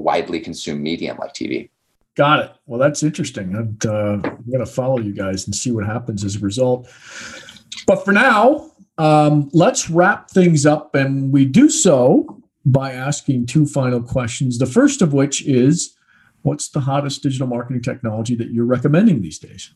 widely 0.00 0.40
consumed 0.40 0.80
medium 0.80 1.18
like 1.18 1.34
TV. 1.34 1.70
Got 2.16 2.40
it. 2.40 2.52
Well, 2.66 2.80
that's 2.80 3.02
interesting. 3.02 3.54
i 3.54 3.88
uh, 3.88 4.20
I'm 4.22 4.44
going 4.50 4.58
to 4.58 4.66
follow 4.66 4.98
you 4.98 5.12
guys 5.12 5.46
and 5.46 5.54
see 5.54 5.70
what 5.70 5.86
happens 5.86 6.24
as 6.24 6.36
a 6.36 6.40
result. 6.40 6.88
But 7.86 8.04
for 8.04 8.12
now, 8.12 8.72
um, 8.98 9.48
let's 9.52 9.88
wrap 9.88 10.30
things 10.30 10.66
up, 10.66 10.94
and 10.94 11.32
we 11.32 11.44
do 11.44 11.70
so 11.70 12.42
by 12.66 12.92
asking 12.92 13.46
two 13.46 13.64
final 13.64 14.02
questions. 14.02 14.58
The 14.58 14.66
first 14.66 15.02
of 15.02 15.12
which 15.12 15.46
is, 15.46 15.96
what's 16.42 16.68
the 16.68 16.80
hottest 16.80 17.22
digital 17.22 17.46
marketing 17.46 17.82
technology 17.82 18.34
that 18.34 18.50
you're 18.50 18.66
recommending 18.66 19.22
these 19.22 19.38
days? 19.38 19.72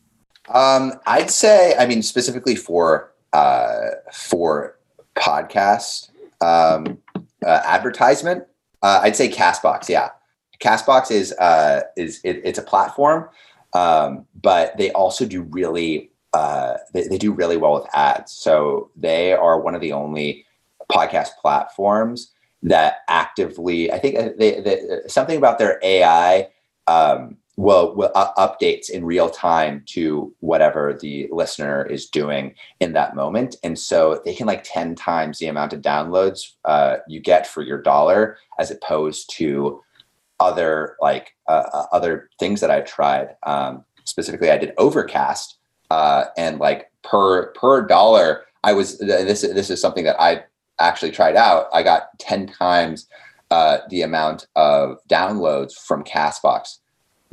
Um, 0.49 0.93
I'd 1.07 1.31
say, 1.31 1.75
I 1.79 1.87
mean, 1.87 2.03
specifically 2.03 2.55
for 2.55 3.11
uh, 3.33 3.91
for 4.13 4.77
podcast 5.15 6.11
um, 6.41 6.99
uh, 7.45 7.61
advertisement, 7.65 8.45
uh, 8.85 8.99
I'd 9.01 9.15
say 9.15 9.27
Castbox. 9.27 9.89
Yeah, 9.89 10.09
Castbox 10.59 11.09
is 11.09 11.33
uh, 11.33 11.81
is 11.97 12.21
it, 12.23 12.41
it's 12.43 12.59
a 12.59 12.61
platform, 12.61 13.27
um, 13.73 14.27
but 14.39 14.77
they 14.77 14.91
also 14.91 15.25
do 15.25 15.41
really 15.41 16.11
uh, 16.33 16.77
they, 16.93 17.07
they 17.07 17.17
do 17.17 17.33
really 17.33 17.57
well 17.57 17.73
with 17.73 17.87
ads. 17.95 18.31
So 18.31 18.91
they 18.95 19.33
are 19.33 19.59
one 19.59 19.73
of 19.73 19.81
the 19.81 19.91
only 19.93 20.45
podcast 20.91 21.29
platforms 21.41 22.31
that 22.61 22.97
actively. 23.07 23.91
I 23.91 23.97
think 23.97 24.37
they, 24.37 24.61
they 24.61 24.81
something 25.07 25.37
about 25.37 25.57
their 25.57 25.79
AI. 25.81 26.49
Um, 26.85 27.37
will 27.57 28.11
uh, 28.15 28.33
updates 28.37 28.89
in 28.89 29.05
real 29.05 29.29
time 29.29 29.83
to 29.87 30.33
whatever 30.39 30.97
the 30.99 31.27
listener 31.31 31.85
is 31.85 32.07
doing 32.09 32.53
in 32.79 32.93
that 32.93 33.15
moment. 33.15 33.55
And 33.63 33.77
so 33.79 34.21
they 34.25 34.35
can 34.35 34.47
like 34.47 34.63
10 34.63 34.95
times 34.95 35.39
the 35.39 35.47
amount 35.47 35.73
of 35.73 35.81
downloads 35.81 36.53
uh, 36.65 36.97
you 37.07 37.19
get 37.19 37.47
for 37.47 37.61
your 37.61 37.81
dollar 37.81 38.37
as 38.59 38.71
opposed 38.71 39.31
to 39.37 39.81
other 40.41 40.97
like 41.01 41.33
uh, 41.47 41.63
uh 41.71 41.85
other 41.93 42.29
things 42.39 42.59
that 42.59 42.69
i've 42.69 42.85
tried. 42.85 43.37
Um, 43.43 43.85
specifically 44.03 44.51
i 44.51 44.57
did 44.57 44.73
overcast 44.77 45.57
uh, 45.91 46.25
and 46.37 46.59
like 46.59 46.91
per 47.03 47.53
per 47.53 47.87
dollar 47.87 48.43
i 48.65 48.73
was 48.73 48.97
this 48.97 49.41
this 49.41 49.69
is 49.69 49.79
something 49.79 50.03
that 50.03 50.19
i 50.19 50.43
actually 50.79 51.11
tried 51.11 51.35
out. 51.35 51.67
I 51.73 51.83
got 51.83 52.17
10 52.19 52.47
times 52.47 53.07
uh, 53.51 53.79
the 53.89 54.01
amount 54.01 54.47
of 54.55 54.97
downloads 55.07 55.73
from 55.73 56.03
castbox 56.03 56.79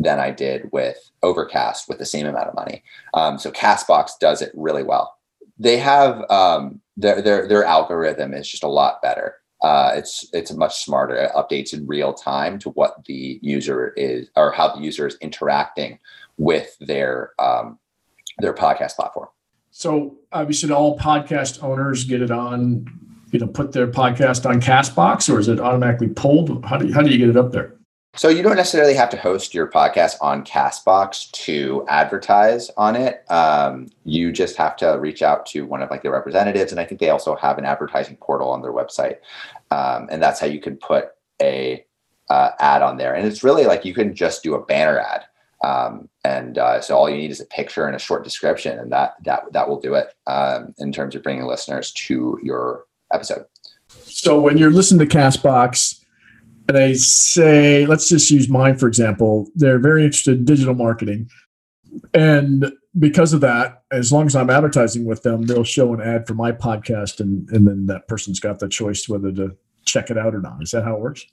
than 0.03 0.19
I 0.19 0.31
did 0.31 0.71
with 0.73 1.11
Overcast 1.23 1.88
with 1.88 1.99
the 1.99 2.07
same 2.07 2.27
amount 2.27 2.49
of 2.49 2.55
money. 2.55 2.83
Um, 3.15 3.38
so 3.38 3.51
Castbox 3.51 4.19
does 4.21 4.43
it 4.43 4.53
really 4.55 4.83
well. 4.83 5.17
They 5.59 5.77
have 5.79 6.29
um, 6.31 6.81
their 6.97 7.23
their 7.23 7.49
their 7.49 7.65
algorithm 7.65 8.35
is 8.35 8.49
just 8.49 8.65
a 8.65 8.69
lot 8.69 9.01
better. 9.03 9.37
Uh, 9.62 9.93
it's 9.95 10.29
it's 10.33 10.53
much 10.53 10.85
smarter. 10.85 11.15
It 11.15 11.31
updates 11.37 11.73
in 11.73 11.87
real 11.87 12.12
time 12.12 12.59
to 12.61 12.71
what 12.71 13.05
the 13.05 13.38
user 13.43 13.93
is 13.97 14.29
or 14.35 14.51
how 14.53 14.75
the 14.75 14.83
user 14.83 15.07
is 15.07 15.17
interacting 15.21 15.99
with 16.37 16.77
their 16.81 17.31
um, 17.38 17.79
their 18.38 18.55
podcast 18.55 18.97
platform. 18.97 19.29
So 19.71 20.19
obviously, 20.33 20.71
all 20.73 20.99
podcast 20.99 21.62
owners 21.62 22.05
get 22.05 22.23
it 22.23 22.31
on. 22.31 22.87
You 23.31 23.38
know, 23.38 23.47
put 23.47 23.73
their 23.73 23.87
podcast 23.87 24.45
on 24.45 24.61
Castbox, 24.61 25.33
or 25.33 25.38
is 25.38 25.49
it 25.49 25.59
automatically 25.59 26.09
pulled? 26.09 26.62
How 26.67 26.77
do 26.77 26.88
you, 26.88 26.93
how 26.93 27.01
do 27.01 27.11
you 27.11 27.17
get 27.17 27.31
it 27.31 27.37
up 27.37 27.53
there? 27.53 27.75
So 28.14 28.29
you 28.29 28.42
don't 28.42 28.57
necessarily 28.57 28.92
have 28.92 29.09
to 29.11 29.16
host 29.16 29.55
your 29.55 29.66
podcast 29.66 30.16
on 30.20 30.44
Castbox 30.44 31.31
to 31.31 31.87
advertise 31.88 32.70
on 32.77 32.94
it. 32.94 33.25
Um, 33.31 33.88
you 34.05 34.31
just 34.33 34.55
have 34.57 34.77
to 34.77 34.98
reach 35.01 35.22
out 35.22 35.46
to 35.46 35.64
one 35.64 35.81
of 35.81 35.90
like 35.90 36.03
the 36.03 36.11
representatives, 36.11 36.72
and 36.72 36.81
I 36.81 36.85
think 36.85 37.01
they 37.01 37.09
also 37.09 37.35
have 37.37 37.57
an 37.57 37.64
advertising 37.64 38.16
portal 38.16 38.51
on 38.51 38.61
their 38.61 38.72
website, 38.72 39.16
um, 39.70 40.09
and 40.11 40.22
that's 40.22 40.38
how 40.38 40.46
you 40.46 40.61
can 40.61 40.77
put 40.77 41.12
a 41.40 41.87
uh, 42.29 42.51
ad 42.59 42.83
on 42.83 42.98
there. 42.98 43.14
And 43.14 43.27
it's 43.27 43.42
really 43.42 43.64
like 43.64 43.87
you 43.87 43.94
can 43.94 44.14
just 44.14 44.42
do 44.42 44.55
a 44.55 44.62
banner 44.62 44.98
ad, 44.98 45.25
um, 45.64 46.11
and 46.22 46.59
uh, 46.59 46.83
so 46.83 46.94
all 46.94 47.09
you 47.09 47.16
need 47.16 47.31
is 47.31 47.40
a 47.40 47.46
picture 47.46 47.87
and 47.87 47.96
a 47.96 47.98
short 47.98 48.25
description, 48.25 48.79
and 48.79 48.92
that 48.92 49.14
that 49.25 49.51
that 49.55 49.70
will 49.70 49.81
do 49.81 49.94
it 49.94 50.12
um, 50.27 50.75
in 50.77 50.92
terms 50.92 51.14
of 51.14 51.22
bringing 51.22 51.46
listeners 51.46 51.90
to 51.92 52.38
your 52.42 52.85
episode. 53.11 53.46
So 53.88 54.38
when 54.38 54.59
you're 54.59 54.70
listening 54.70 55.09
to 55.09 55.16
Castbox 55.16 56.02
they 56.66 56.94
say, 56.94 57.87
let's 57.87 58.09
just 58.09 58.31
use 58.31 58.48
mine 58.48 58.77
for 58.77 58.87
example. 58.87 59.48
They're 59.55 59.79
very 59.79 60.05
interested 60.05 60.38
in 60.38 60.44
digital 60.44 60.75
marketing. 60.75 61.31
And 62.14 62.72
because 62.98 63.33
of 63.33 63.40
that, 63.40 63.83
as 63.90 64.12
long 64.12 64.27
as 64.27 64.37
I'm 64.37 64.51
advertising 64.51 65.05
with 65.05 65.22
them, 65.22 65.42
they'll 65.42 65.64
show 65.64 65.92
an 65.94 66.01
ad 66.01 66.27
for 66.27 66.35
my 66.35 66.53
podcast 66.53 67.20
and, 67.20 67.48
and 67.51 67.66
then 67.66 67.87
that 67.87 68.09
person's 68.09 68.40
got 68.40 68.59
the 68.59 68.68
choice 68.68 69.09
whether 69.09 69.33
to 69.33 69.57
check 69.85 70.11
it 70.11 70.18
out 70.18 70.35
or 70.35 70.40
not. 70.40 70.62
Is 70.62 70.70
that 70.70 70.85
how 70.85 70.94
it 70.94 71.01
works? 71.01 71.27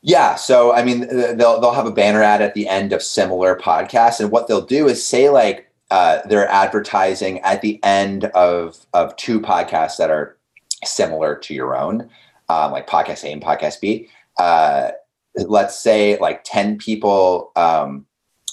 Yeah. 0.00 0.36
So, 0.36 0.72
I 0.72 0.84
mean, 0.84 1.08
they'll, 1.08 1.60
they'll 1.60 1.72
have 1.72 1.86
a 1.86 1.92
banner 1.92 2.22
ad 2.22 2.40
at 2.40 2.54
the 2.54 2.68
end 2.68 2.92
of 2.92 3.02
similar 3.02 3.56
podcasts. 3.56 4.20
And 4.20 4.30
what 4.30 4.46
they'll 4.46 4.64
do 4.64 4.88
is 4.88 5.04
say, 5.04 5.28
like, 5.28 5.70
uh, 5.90 6.20
they're 6.26 6.48
advertising 6.48 7.40
at 7.40 7.62
the 7.62 7.82
end 7.82 8.26
of, 8.26 8.86
of 8.94 9.16
two 9.16 9.40
podcasts 9.40 9.96
that 9.96 10.10
are 10.10 10.36
similar 10.84 11.34
to 11.36 11.54
your 11.54 11.76
own, 11.76 12.08
um, 12.48 12.70
like 12.72 12.86
podcast 12.86 13.24
A 13.24 13.32
and 13.32 13.42
podcast 13.42 13.80
B 13.80 14.08
uh, 14.38 14.90
let's 15.34 15.78
say 15.78 16.18
like 16.18 16.42
10 16.44 16.78
people 16.78 17.52
um, 17.56 18.06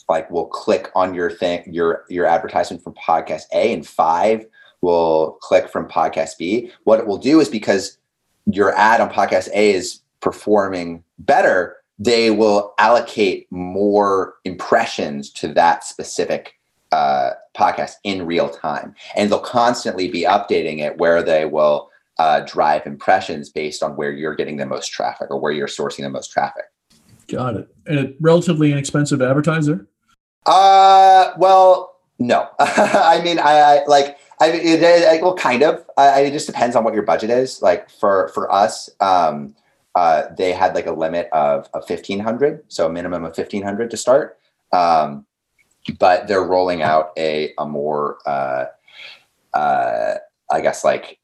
like 0.07 0.29
will 0.29 0.47
click 0.47 0.91
on 0.95 1.15
your 1.15 1.31
thing 1.31 1.63
your 1.71 2.05
your 2.09 2.25
advertisement 2.25 2.83
from 2.83 2.93
podcast 2.93 3.43
a 3.53 3.73
and 3.73 3.87
five 3.87 4.45
will 4.81 5.37
click 5.41 5.69
from 5.69 5.87
podcast 5.87 6.37
b. 6.37 6.71
What 6.83 6.99
it 6.99 7.07
will 7.07 7.17
do 7.17 7.39
is 7.39 7.49
because 7.49 7.97
your 8.45 8.75
ad 8.77 9.01
on 9.01 9.09
podcast 9.09 9.47
a 9.49 9.73
is 9.73 10.01
performing 10.21 11.03
better 11.17 11.77
they 11.99 12.29
will 12.29 12.73
allocate 12.77 13.47
more 13.51 14.35
impressions 14.43 15.29
to 15.31 15.47
that 15.49 15.83
specific 15.83 16.59
uh, 16.91 17.31
podcast 17.57 17.93
in 18.03 18.25
real 18.25 18.49
time. 18.49 18.93
And 19.15 19.29
they'll 19.29 19.39
constantly 19.39 20.09
be 20.09 20.23
updating 20.23 20.79
it 20.79 20.97
where 20.97 21.23
they 21.23 21.45
will 21.45 21.89
uh, 22.17 22.41
drive 22.41 22.85
impressions 22.85 23.49
based 23.49 23.83
on 23.83 23.95
where 23.95 24.11
you're 24.11 24.35
getting 24.35 24.57
the 24.57 24.65
most 24.65 24.89
traffic 24.89 25.29
or 25.29 25.39
where 25.39 25.51
you're 25.51 25.67
sourcing 25.67 26.03
the 26.03 26.09
most 26.09 26.31
traffic. 26.31 26.65
Got 27.27 27.55
it. 27.55 27.67
And 27.87 27.99
it 27.99 28.15
relatively 28.19 28.71
inexpensive 28.71 29.21
advertiser? 29.21 29.87
Uh, 30.45 31.31
well, 31.37 31.99
no. 32.19 32.49
I 32.59 33.21
mean, 33.23 33.39
I, 33.39 33.59
I 33.59 33.85
like. 33.85 34.17
I 34.39 34.51
mean, 34.51 34.61
it, 34.61 34.83
it, 34.83 35.21
well, 35.21 35.35
kind 35.35 35.63
of. 35.63 35.85
I, 35.97 36.21
it 36.21 36.31
just 36.31 36.47
depends 36.47 36.75
on 36.75 36.83
what 36.83 36.93
your 36.93 37.03
budget 37.03 37.29
is. 37.29 37.61
Like 37.61 37.89
for 37.89 38.29
for 38.29 38.51
us, 38.51 38.89
um, 38.99 39.55
uh, 39.95 40.23
they 40.37 40.51
had 40.51 40.75
like 40.75 40.85
a 40.85 40.91
limit 40.91 41.29
of 41.31 41.67
of 41.73 41.85
fifteen 41.87 42.19
hundred, 42.19 42.63
so 42.67 42.85
a 42.85 42.89
minimum 42.89 43.25
of 43.25 43.35
fifteen 43.35 43.63
hundred 43.63 43.91
to 43.91 43.97
start. 43.97 44.37
Um, 44.71 45.25
but 45.99 46.27
they're 46.27 46.43
rolling 46.43 46.81
out 46.81 47.11
a 47.17 47.53
a 47.57 47.65
more, 47.65 48.17
uh, 48.25 48.65
uh, 49.53 50.15
I 50.51 50.61
guess, 50.61 50.83
like 50.83 51.19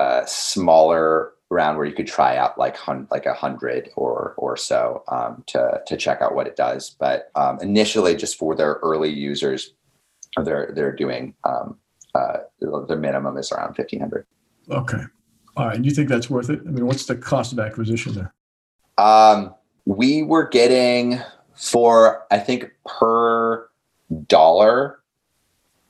a 0.00 0.24
smaller 0.26 1.32
round 1.50 1.76
where 1.76 1.86
you 1.86 1.92
could 1.92 2.06
try 2.06 2.36
out 2.36 2.56
like 2.56 2.76
hun- 2.76 3.08
like 3.10 3.26
a 3.26 3.34
hundred 3.34 3.90
or 3.96 4.34
or 4.36 4.56
so 4.56 5.02
um, 5.08 5.42
to 5.48 5.80
to 5.86 5.96
check 5.96 6.22
out 6.22 6.34
what 6.34 6.46
it 6.46 6.56
does. 6.56 6.90
But 6.98 7.30
um, 7.34 7.58
initially, 7.60 8.14
just 8.16 8.38
for 8.38 8.54
their 8.54 8.78
early 8.82 9.10
users, 9.10 9.74
they're 10.42 10.72
they're 10.74 10.94
doing 10.94 11.34
um, 11.44 11.76
uh, 12.14 12.38
the 12.60 12.96
minimum 12.96 13.36
is 13.36 13.52
around 13.52 13.74
fifteen 13.74 14.00
hundred. 14.00 14.26
Okay, 14.70 15.02
all 15.56 15.66
right. 15.66 15.76
And 15.76 15.84
you 15.84 15.90
think 15.90 16.08
that's 16.08 16.30
worth 16.30 16.50
it? 16.50 16.60
I 16.66 16.70
mean, 16.70 16.86
what's 16.86 17.06
the 17.06 17.16
cost 17.16 17.52
of 17.52 17.58
acquisition 17.58 18.14
there? 18.14 18.34
Um, 18.96 19.54
we 19.84 20.22
were 20.22 20.48
getting 20.48 21.20
for 21.54 22.26
I 22.30 22.38
think 22.38 22.70
per 22.86 23.68
dollar. 24.26 25.00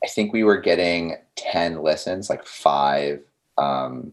I 0.03 0.09
think 0.09 0.33
we 0.33 0.45
were 0.45 0.57
getting 0.57 1.17
ten 1.37 1.83
listens, 1.83 2.31
like 2.31 2.47
five 2.47 3.21
um, 3.61 4.13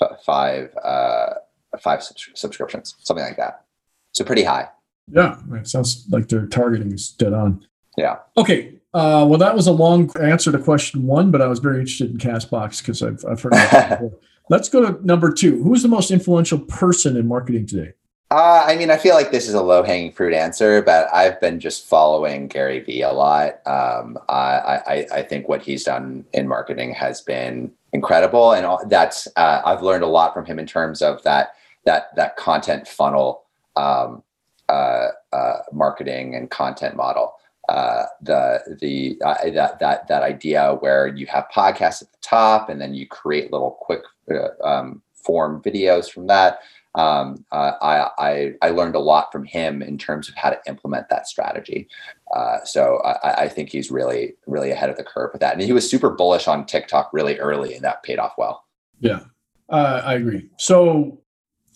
f- 0.00 0.20
five 0.24 0.74
uh, 0.82 1.34
five 1.80 2.02
subscriptions, 2.02 2.94
something 3.00 3.24
like 3.24 3.36
that. 3.36 3.64
So 4.12 4.24
pretty 4.24 4.44
high. 4.44 4.68
Yeah, 5.08 5.38
it 5.52 5.68
sounds 5.68 6.06
like 6.10 6.28
their 6.28 6.46
targeting 6.46 6.92
is 6.92 7.10
dead 7.10 7.32
on. 7.32 7.66
Yeah. 7.96 8.18
Okay. 8.36 8.74
Uh, 8.94 9.26
well, 9.28 9.38
that 9.38 9.54
was 9.54 9.66
a 9.66 9.72
long 9.72 10.10
answer 10.20 10.50
to 10.50 10.58
question 10.58 11.06
one, 11.06 11.30
but 11.30 11.42
I 11.42 11.46
was 11.46 11.58
very 11.58 11.80
interested 11.80 12.10
in 12.10 12.16
Castbox 12.16 12.78
because 12.78 13.02
I've, 13.02 13.22
I've 13.28 13.40
heard 13.40 13.52
of 13.52 13.58
it 13.60 13.88
before. 13.90 14.18
Let's 14.48 14.68
go 14.68 14.90
to 14.90 15.06
number 15.06 15.32
two. 15.32 15.62
Who's 15.62 15.82
the 15.82 15.88
most 15.88 16.10
influential 16.10 16.58
person 16.60 17.16
in 17.16 17.26
marketing 17.28 17.66
today? 17.66 17.92
Uh, 18.30 18.64
I 18.66 18.74
mean, 18.76 18.90
I 18.90 18.96
feel 18.96 19.14
like 19.14 19.30
this 19.30 19.46
is 19.46 19.54
a 19.54 19.62
low 19.62 19.84
hanging 19.84 20.10
fruit 20.10 20.34
answer, 20.34 20.82
but 20.82 21.06
I've 21.14 21.40
been 21.40 21.60
just 21.60 21.86
following 21.86 22.48
Gary 22.48 22.80
Vee 22.80 23.02
a 23.02 23.12
lot. 23.12 23.64
Um, 23.66 24.18
I, 24.28 24.80
I, 24.86 25.06
I 25.12 25.22
think 25.22 25.48
what 25.48 25.62
he's 25.62 25.84
done 25.84 26.24
in 26.32 26.48
marketing 26.48 26.92
has 26.94 27.20
been 27.20 27.72
incredible, 27.92 28.52
and 28.52 28.90
that's 28.90 29.28
uh, 29.36 29.62
I've 29.64 29.82
learned 29.82 30.02
a 30.02 30.08
lot 30.08 30.34
from 30.34 30.44
him 30.44 30.58
in 30.58 30.66
terms 30.66 31.02
of 31.02 31.22
that 31.22 31.54
that 31.84 32.16
that 32.16 32.36
content 32.36 32.88
funnel 32.88 33.44
um, 33.76 34.24
uh, 34.68 35.08
uh, 35.32 35.58
marketing 35.72 36.34
and 36.34 36.50
content 36.50 36.96
model. 36.96 37.34
Uh, 37.68 38.06
the 38.20 38.76
the 38.80 39.16
that 39.20 39.78
that 39.78 40.08
that 40.08 40.22
idea 40.24 40.74
where 40.80 41.06
you 41.06 41.26
have 41.26 41.46
podcasts 41.54 42.02
at 42.02 42.10
the 42.10 42.18
top, 42.22 42.70
and 42.70 42.80
then 42.80 42.92
you 42.92 43.06
create 43.06 43.52
little 43.52 43.78
quick 43.80 44.02
uh, 44.32 44.66
um, 44.66 45.00
form 45.14 45.62
videos 45.62 46.10
from 46.10 46.26
that 46.26 46.58
um, 46.96 47.44
uh, 47.52 47.72
I, 47.82 48.08
I, 48.18 48.52
I 48.62 48.70
learned 48.70 48.94
a 48.94 49.00
lot 49.00 49.30
from 49.30 49.44
him 49.44 49.82
in 49.82 49.98
terms 49.98 50.28
of 50.28 50.34
how 50.34 50.48
to 50.48 50.58
implement 50.66 51.10
that 51.10 51.28
strategy. 51.28 51.88
Uh, 52.34 52.64
so 52.64 53.02
I, 53.04 53.44
I, 53.44 53.48
think 53.48 53.68
he's 53.68 53.90
really 53.90 54.34
really 54.46 54.70
ahead 54.70 54.88
of 54.88 54.96
the 54.96 55.04
curve 55.04 55.30
with 55.32 55.40
that, 55.42 55.52
and 55.52 55.62
he 55.62 55.72
was 55.72 55.88
super 55.88 56.10
bullish 56.10 56.48
on 56.48 56.64
TikTok 56.64 57.10
really 57.12 57.38
early, 57.38 57.74
and 57.74 57.84
that 57.84 58.02
paid 58.02 58.18
off 58.18 58.32
well. 58.38 58.64
Yeah, 58.98 59.20
uh, 59.68 60.02
I 60.04 60.14
agree. 60.14 60.48
So 60.58 61.20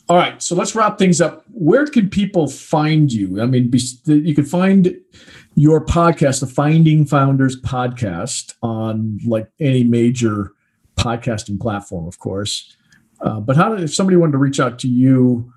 All 0.09 0.16
right, 0.16 0.42
so 0.42 0.56
let's 0.56 0.74
wrap 0.74 0.98
things 0.98 1.20
up. 1.20 1.44
Where 1.52 1.87
can 1.87 2.09
people 2.09 2.48
find 2.48 3.12
you? 3.12 3.40
I 3.40 3.46
mean, 3.46 3.70
you 4.06 4.35
can 4.35 4.44
find 4.44 4.96
your 5.54 5.85
podcast, 5.85 6.40
the 6.40 6.46
Finding 6.46 7.04
Founders 7.04 7.61
podcast, 7.61 8.54
on 8.62 9.20
like 9.24 9.48
any 9.61 9.85
major 9.85 10.52
podcasting 10.96 11.61
platform, 11.61 12.09
of 12.09 12.18
course. 12.18 12.74
Uh, 13.20 13.40
but 13.40 13.56
how 13.56 13.68
did 13.68 13.83
if 13.83 13.94
somebody 13.94 14.16
wanted 14.16 14.33
to 14.33 14.38
reach 14.38 14.59
out 14.61 14.78
to 14.80 14.88
you 14.88 15.52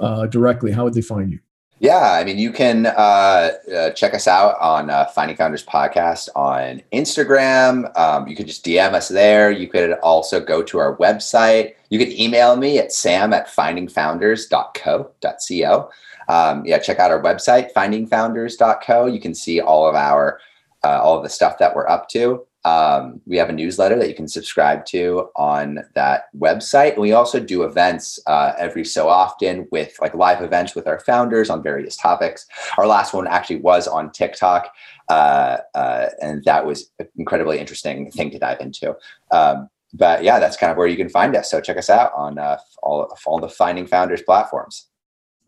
uh, 0.00 0.26
directly, 0.26 0.72
how 0.72 0.82
would 0.84 0.94
they 0.94 1.02
find 1.02 1.32
you? 1.32 1.38
Yeah, 1.80 2.12
I 2.12 2.22
mean, 2.24 2.38
you 2.38 2.52
can 2.52 2.86
uh, 2.86 3.50
uh, 3.74 3.90
check 3.90 4.14
us 4.14 4.28
out 4.28 4.56
on 4.60 4.90
uh, 4.90 5.06
Finding 5.06 5.36
Founders 5.36 5.66
podcast 5.66 6.28
on 6.34 6.82
Instagram. 6.92 7.96
Um, 7.98 8.28
you 8.28 8.36
could 8.36 8.46
just 8.46 8.64
DM 8.64 8.94
us 8.94 9.08
there. 9.08 9.50
You 9.50 9.68
could 9.68 9.94
also 9.94 10.38
go 10.40 10.62
to 10.62 10.78
our 10.78 10.96
website. 10.96 11.74
You 11.90 11.98
could 11.98 12.08
email 12.08 12.56
me 12.56 12.78
at 12.78 12.92
sam 12.92 13.34
at 13.34 13.48
findingfounders.co.co. 13.48 15.90
Um, 16.26 16.64
yeah, 16.64 16.78
check 16.78 17.00
out 17.00 17.10
our 17.10 17.20
website, 17.20 17.70
findingfounders.co. 17.74 19.04
You 19.06 19.20
can 19.20 19.34
see 19.34 19.60
all 19.60 19.86
of 19.86 19.94
our 19.94 20.40
all 20.82 21.16
of 21.16 21.22
the 21.22 21.28
stuff 21.30 21.58
that 21.58 21.74
we're 21.74 21.88
up 21.88 22.08
to. 22.10 22.46
Um, 22.64 23.20
we 23.26 23.36
have 23.36 23.50
a 23.50 23.52
newsletter 23.52 23.98
that 23.98 24.08
you 24.08 24.14
can 24.14 24.28
subscribe 24.28 24.86
to 24.86 25.28
on 25.36 25.84
that 25.94 26.24
website. 26.36 26.92
And 26.92 27.02
we 27.02 27.12
also 27.12 27.38
do 27.38 27.62
events 27.64 28.18
uh, 28.26 28.52
every 28.58 28.84
so 28.84 29.08
often 29.08 29.68
with 29.70 29.96
like 30.00 30.14
live 30.14 30.42
events 30.42 30.74
with 30.74 30.86
our 30.86 30.98
founders 31.00 31.50
on 31.50 31.62
various 31.62 31.96
topics. 31.96 32.46
Our 32.78 32.86
last 32.86 33.12
one 33.12 33.26
actually 33.26 33.56
was 33.56 33.86
on 33.86 34.12
TikTok. 34.12 34.72
Uh, 35.08 35.58
uh, 35.74 36.06
and 36.22 36.42
that 36.44 36.64
was 36.64 36.90
an 36.98 37.08
incredibly 37.18 37.58
interesting 37.58 38.10
thing 38.10 38.30
to 38.30 38.38
dive 38.38 38.60
into. 38.60 38.96
Um, 39.30 39.68
but 39.92 40.24
yeah, 40.24 40.38
that's 40.38 40.56
kind 40.56 40.72
of 40.72 40.78
where 40.78 40.88
you 40.88 40.96
can 40.96 41.08
find 41.08 41.36
us. 41.36 41.50
So 41.50 41.60
check 41.60 41.76
us 41.76 41.90
out 41.90 42.12
on 42.14 42.38
uh, 42.38 42.58
all, 42.82 43.16
all 43.26 43.38
the 43.38 43.48
Finding 43.48 43.86
Founders 43.86 44.22
platforms. 44.22 44.86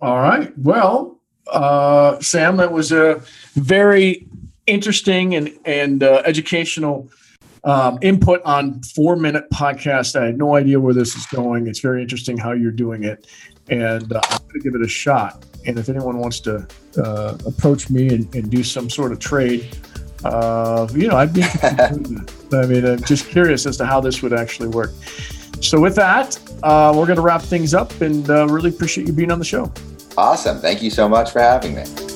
All 0.00 0.20
right. 0.20 0.56
Well, 0.58 1.18
uh, 1.50 2.20
Sam, 2.20 2.56
that 2.58 2.72
was 2.72 2.92
a 2.92 3.22
very 3.54 4.28
interesting 4.66 5.34
and 5.34 5.52
and 5.64 6.02
uh, 6.02 6.22
educational 6.24 7.08
um, 7.64 7.98
input 8.00 8.40
on 8.44 8.80
four 8.82 9.16
minute 9.16 9.50
podcast. 9.50 10.18
I 10.18 10.26
had 10.26 10.38
no 10.38 10.54
idea 10.54 10.80
where 10.80 10.94
this 10.94 11.16
is 11.16 11.26
going. 11.26 11.66
It's 11.66 11.80
very 11.80 12.00
interesting 12.02 12.38
how 12.38 12.52
you're 12.52 12.70
doing 12.70 13.04
it, 13.04 13.26
and 13.68 14.12
uh, 14.12 14.20
I'm 14.30 14.38
going 14.38 14.52
to 14.54 14.60
give 14.60 14.74
it 14.74 14.82
a 14.82 14.88
shot. 14.88 15.44
And 15.66 15.78
if 15.78 15.88
anyone 15.88 16.18
wants 16.18 16.38
to 16.40 16.66
uh, 16.96 17.36
approach 17.44 17.90
me 17.90 18.08
and, 18.08 18.32
and, 18.36 18.48
do 18.48 18.62
some 18.62 18.88
sort 18.88 19.10
of 19.10 19.18
trade, 19.18 19.76
uh, 20.24 20.86
you 20.94 21.08
know, 21.08 21.16
I'd 21.16 21.32
be. 21.32 21.42
I 22.52 22.66
mean, 22.66 22.86
I'm 22.86 23.02
just 23.02 23.28
curious 23.28 23.66
as 23.66 23.76
to 23.78 23.86
how 23.86 24.00
this 24.00 24.22
would 24.22 24.32
actually 24.32 24.68
work. 24.68 24.92
So 25.60 25.80
with 25.80 25.96
that, 25.96 26.38
uh, 26.62 26.92
we're 26.94 27.06
going 27.06 27.16
to 27.16 27.22
wrap 27.22 27.42
things 27.42 27.74
up, 27.74 28.00
and 28.00 28.30
uh, 28.30 28.46
really 28.46 28.70
appreciate 28.70 29.08
you 29.08 29.12
being 29.12 29.32
on 29.32 29.40
the 29.40 29.44
show. 29.44 29.72
Awesome! 30.16 30.60
Thank 30.60 30.82
you 30.82 30.90
so 30.90 31.08
much 31.08 31.32
for 31.32 31.40
having 31.40 31.74
me. 31.74 32.15